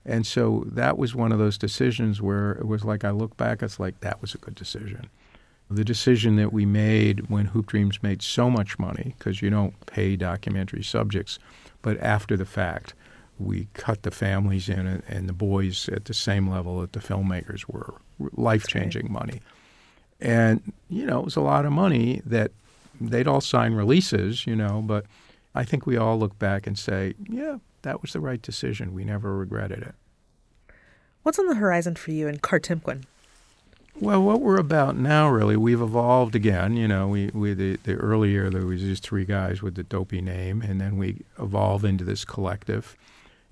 [0.05, 3.63] And so that was one of those decisions where it was like I look back,
[3.63, 5.09] it's like that was a good decision.
[5.71, 9.75] The decision that we made when Hoop Dreams made so much money, because you don't
[9.87, 11.39] pay documentary subjects,
[11.83, 12.95] but after the fact,
[13.43, 17.01] we cut the families in and, and the boys at the same level that the
[17.01, 17.95] filmmakers were,
[18.37, 19.41] life changing money.
[20.21, 22.53] And, you know, it was a lot of money that
[23.01, 25.07] they'd all sign releases, you know, but
[25.55, 28.95] I think we all look back and say, yeah, that was the right decision.
[28.95, 29.95] We never regretted it.
[31.23, 33.05] What's on the horizon for you in Kartemquin?
[34.01, 36.77] Well, what we're about now, really, we've evolved again.
[36.77, 40.23] You know, we, we the, the earlier there was these three guys with the dopey
[40.23, 42.97] name, and then we evolve into this collective.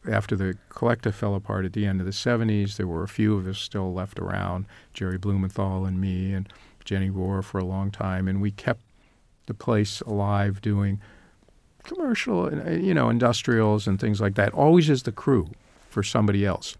[0.08, 3.36] After the collective fell apart at the end of the 70s, there were a few
[3.36, 6.50] of us still left around Jerry Blumenthal and me and
[6.84, 8.80] Jenny Rohr for a long time, and we kept
[9.46, 11.00] the place alive doing
[11.82, 15.50] commercial, uh, you know, industrials and things like that, always as the crew
[15.88, 16.76] for somebody else.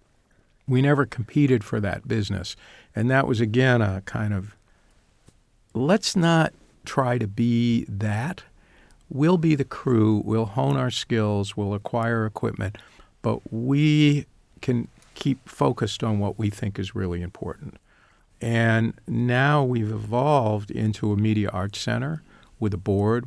[0.66, 2.56] We never competed for that business.
[2.94, 4.56] And that was, again, a kind of
[5.74, 6.52] let's not
[6.84, 8.44] try to be that.
[9.08, 12.78] We'll be the crew, we'll hone our skills, we'll acquire equipment,
[13.22, 14.26] but we
[14.60, 17.76] can keep focused on what we think is really important.
[18.40, 22.22] And now we've evolved into a media arts center
[22.58, 23.26] with a board.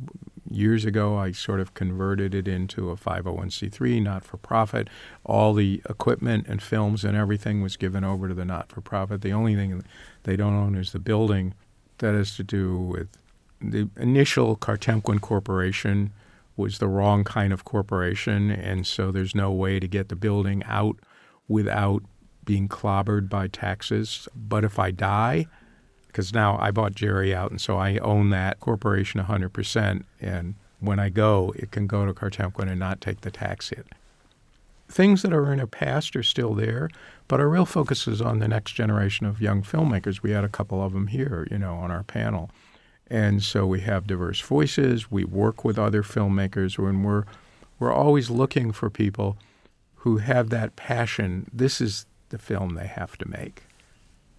[0.50, 4.88] Years ago, I sort of converted it into a 501c3, not for profit.
[5.24, 9.22] All the equipment and films and everything was given over to the not for profit.
[9.22, 9.84] The only thing
[10.24, 11.54] they don't own is the building.
[11.98, 13.08] That has to do with
[13.60, 16.12] the initial Kartemquin Corporation
[16.56, 20.62] was the wrong kind of corporation, and so there's no way to get the building
[20.66, 20.96] out
[21.48, 22.02] without
[22.44, 24.28] being clobbered by taxes.
[24.34, 25.46] But if I die,
[26.06, 30.98] because now I bought Jerry out, and so I own that corporation 100%, and when
[30.98, 33.86] I go, it can go to Kartemquin and not take the tax hit.
[34.88, 36.90] Things that are in our past are still there,
[37.26, 40.22] but our real focus is on the next generation of young filmmakers.
[40.22, 42.50] We had a couple of them here, you know, on our panel.
[43.08, 45.10] And so we have diverse voices.
[45.10, 47.24] We work with other filmmakers, and we're
[47.78, 49.36] we're always looking for people
[49.96, 51.50] who have that passion.
[51.52, 53.62] This is the film they have to make,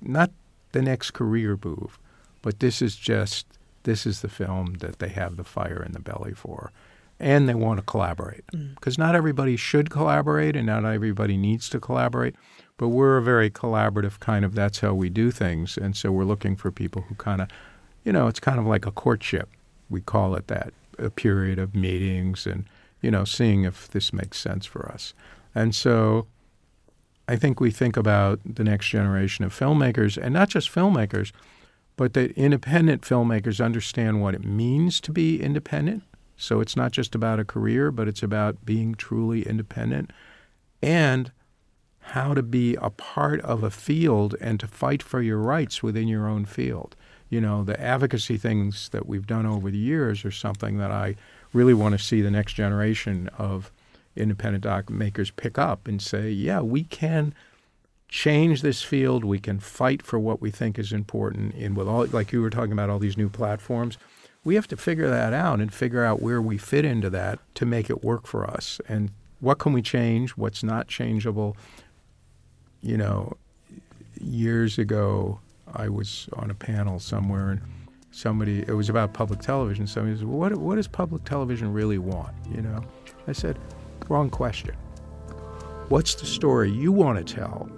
[0.01, 0.31] not
[0.71, 1.99] the next career move,
[2.41, 3.45] but this is just
[3.83, 6.71] this is the film that they have the fire in the belly for,
[7.19, 8.43] and they want to collaborate
[8.75, 8.99] because mm.
[8.99, 12.35] not everybody should collaborate, and not everybody needs to collaborate.
[12.77, 14.55] But we're a very collaborative kind of.
[14.55, 17.47] That's how we do things, and so we're looking for people who kind of
[18.05, 19.49] you know, it's kind of like a courtship.
[19.89, 22.65] We call it that, a period of meetings and,
[23.01, 25.13] you know, seeing if this makes sense for us.
[25.53, 26.27] And so
[27.27, 31.31] I think we think about the next generation of filmmakers, and not just filmmakers,
[31.97, 36.03] but that independent filmmakers understand what it means to be independent.
[36.37, 40.11] So it's not just about a career, but it's about being truly independent
[40.81, 41.31] and
[41.99, 46.07] how to be a part of a field and to fight for your rights within
[46.07, 46.95] your own field
[47.29, 51.15] you know, the advocacy things that we've done over the years are something that I
[51.53, 53.71] really want to see the next generation of
[54.15, 57.33] independent doc makers pick up and say, yeah, we can
[58.07, 59.25] change this field.
[59.25, 61.53] We can fight for what we think is important.
[61.55, 63.97] And with all, like you were talking about, all these new platforms,
[64.43, 67.65] we have to figure that out and figure out where we fit into that to
[67.65, 68.79] make it work for us.
[68.87, 69.09] And
[69.39, 70.31] what can we change?
[70.31, 71.57] What's not changeable?
[72.81, 73.35] You know,
[74.19, 75.39] years ago,
[75.75, 77.61] I was on a panel somewhere and
[78.11, 79.87] somebody it was about public television.
[79.87, 82.83] Somebody said, well, "What what does public television really want?" You know,
[83.27, 83.59] I said,
[84.07, 84.75] "Wrong question.
[85.89, 87.69] What's the story you want to tell,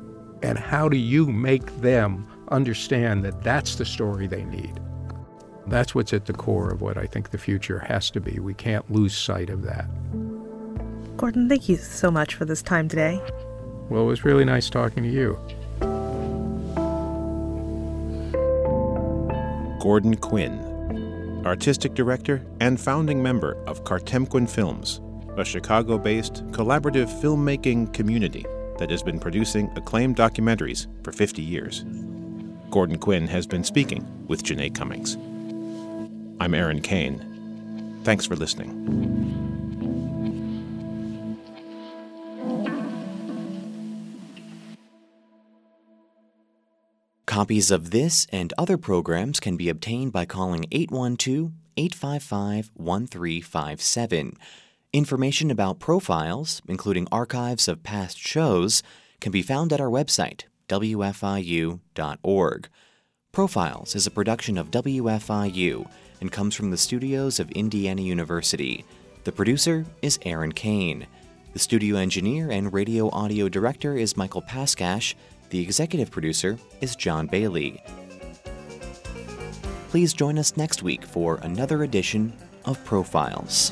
[0.44, 4.80] and how do you make them understand that that's the story they need?"
[5.68, 8.40] That's what's at the core of what I think the future has to be.
[8.40, 9.90] We can't lose sight of that.
[11.18, 13.22] Gordon, thank you so much for this time today.
[13.90, 15.38] Well, it was really nice talking to you.
[19.88, 25.00] Gordon Quinn, artistic director and founding member of Kartemquin Films,
[25.38, 28.46] a Chicago based collaborative filmmaking community
[28.80, 31.86] that has been producing acclaimed documentaries for 50 years.
[32.70, 35.16] Gordon Quinn has been speaking with Janae Cummings.
[36.42, 38.02] I'm Aaron Kane.
[38.04, 39.47] Thanks for listening.
[47.38, 54.38] Copies of this and other programs can be obtained by calling 812 855 1357.
[54.92, 58.82] Information about profiles, including archives of past shows,
[59.20, 61.80] can be found at our website, wfiu.org.
[63.32, 65.88] Profiles is a production of WFIU
[66.20, 68.84] and comes from the studios of Indiana University.
[69.26, 71.06] The producer is Aaron Kane.
[71.54, 75.14] The studio engineer and radio audio director is Michael Paskash
[75.50, 77.84] the executive producer is John Bailey.
[79.90, 82.34] Please join us next week for another edition
[82.66, 83.72] of Profiles.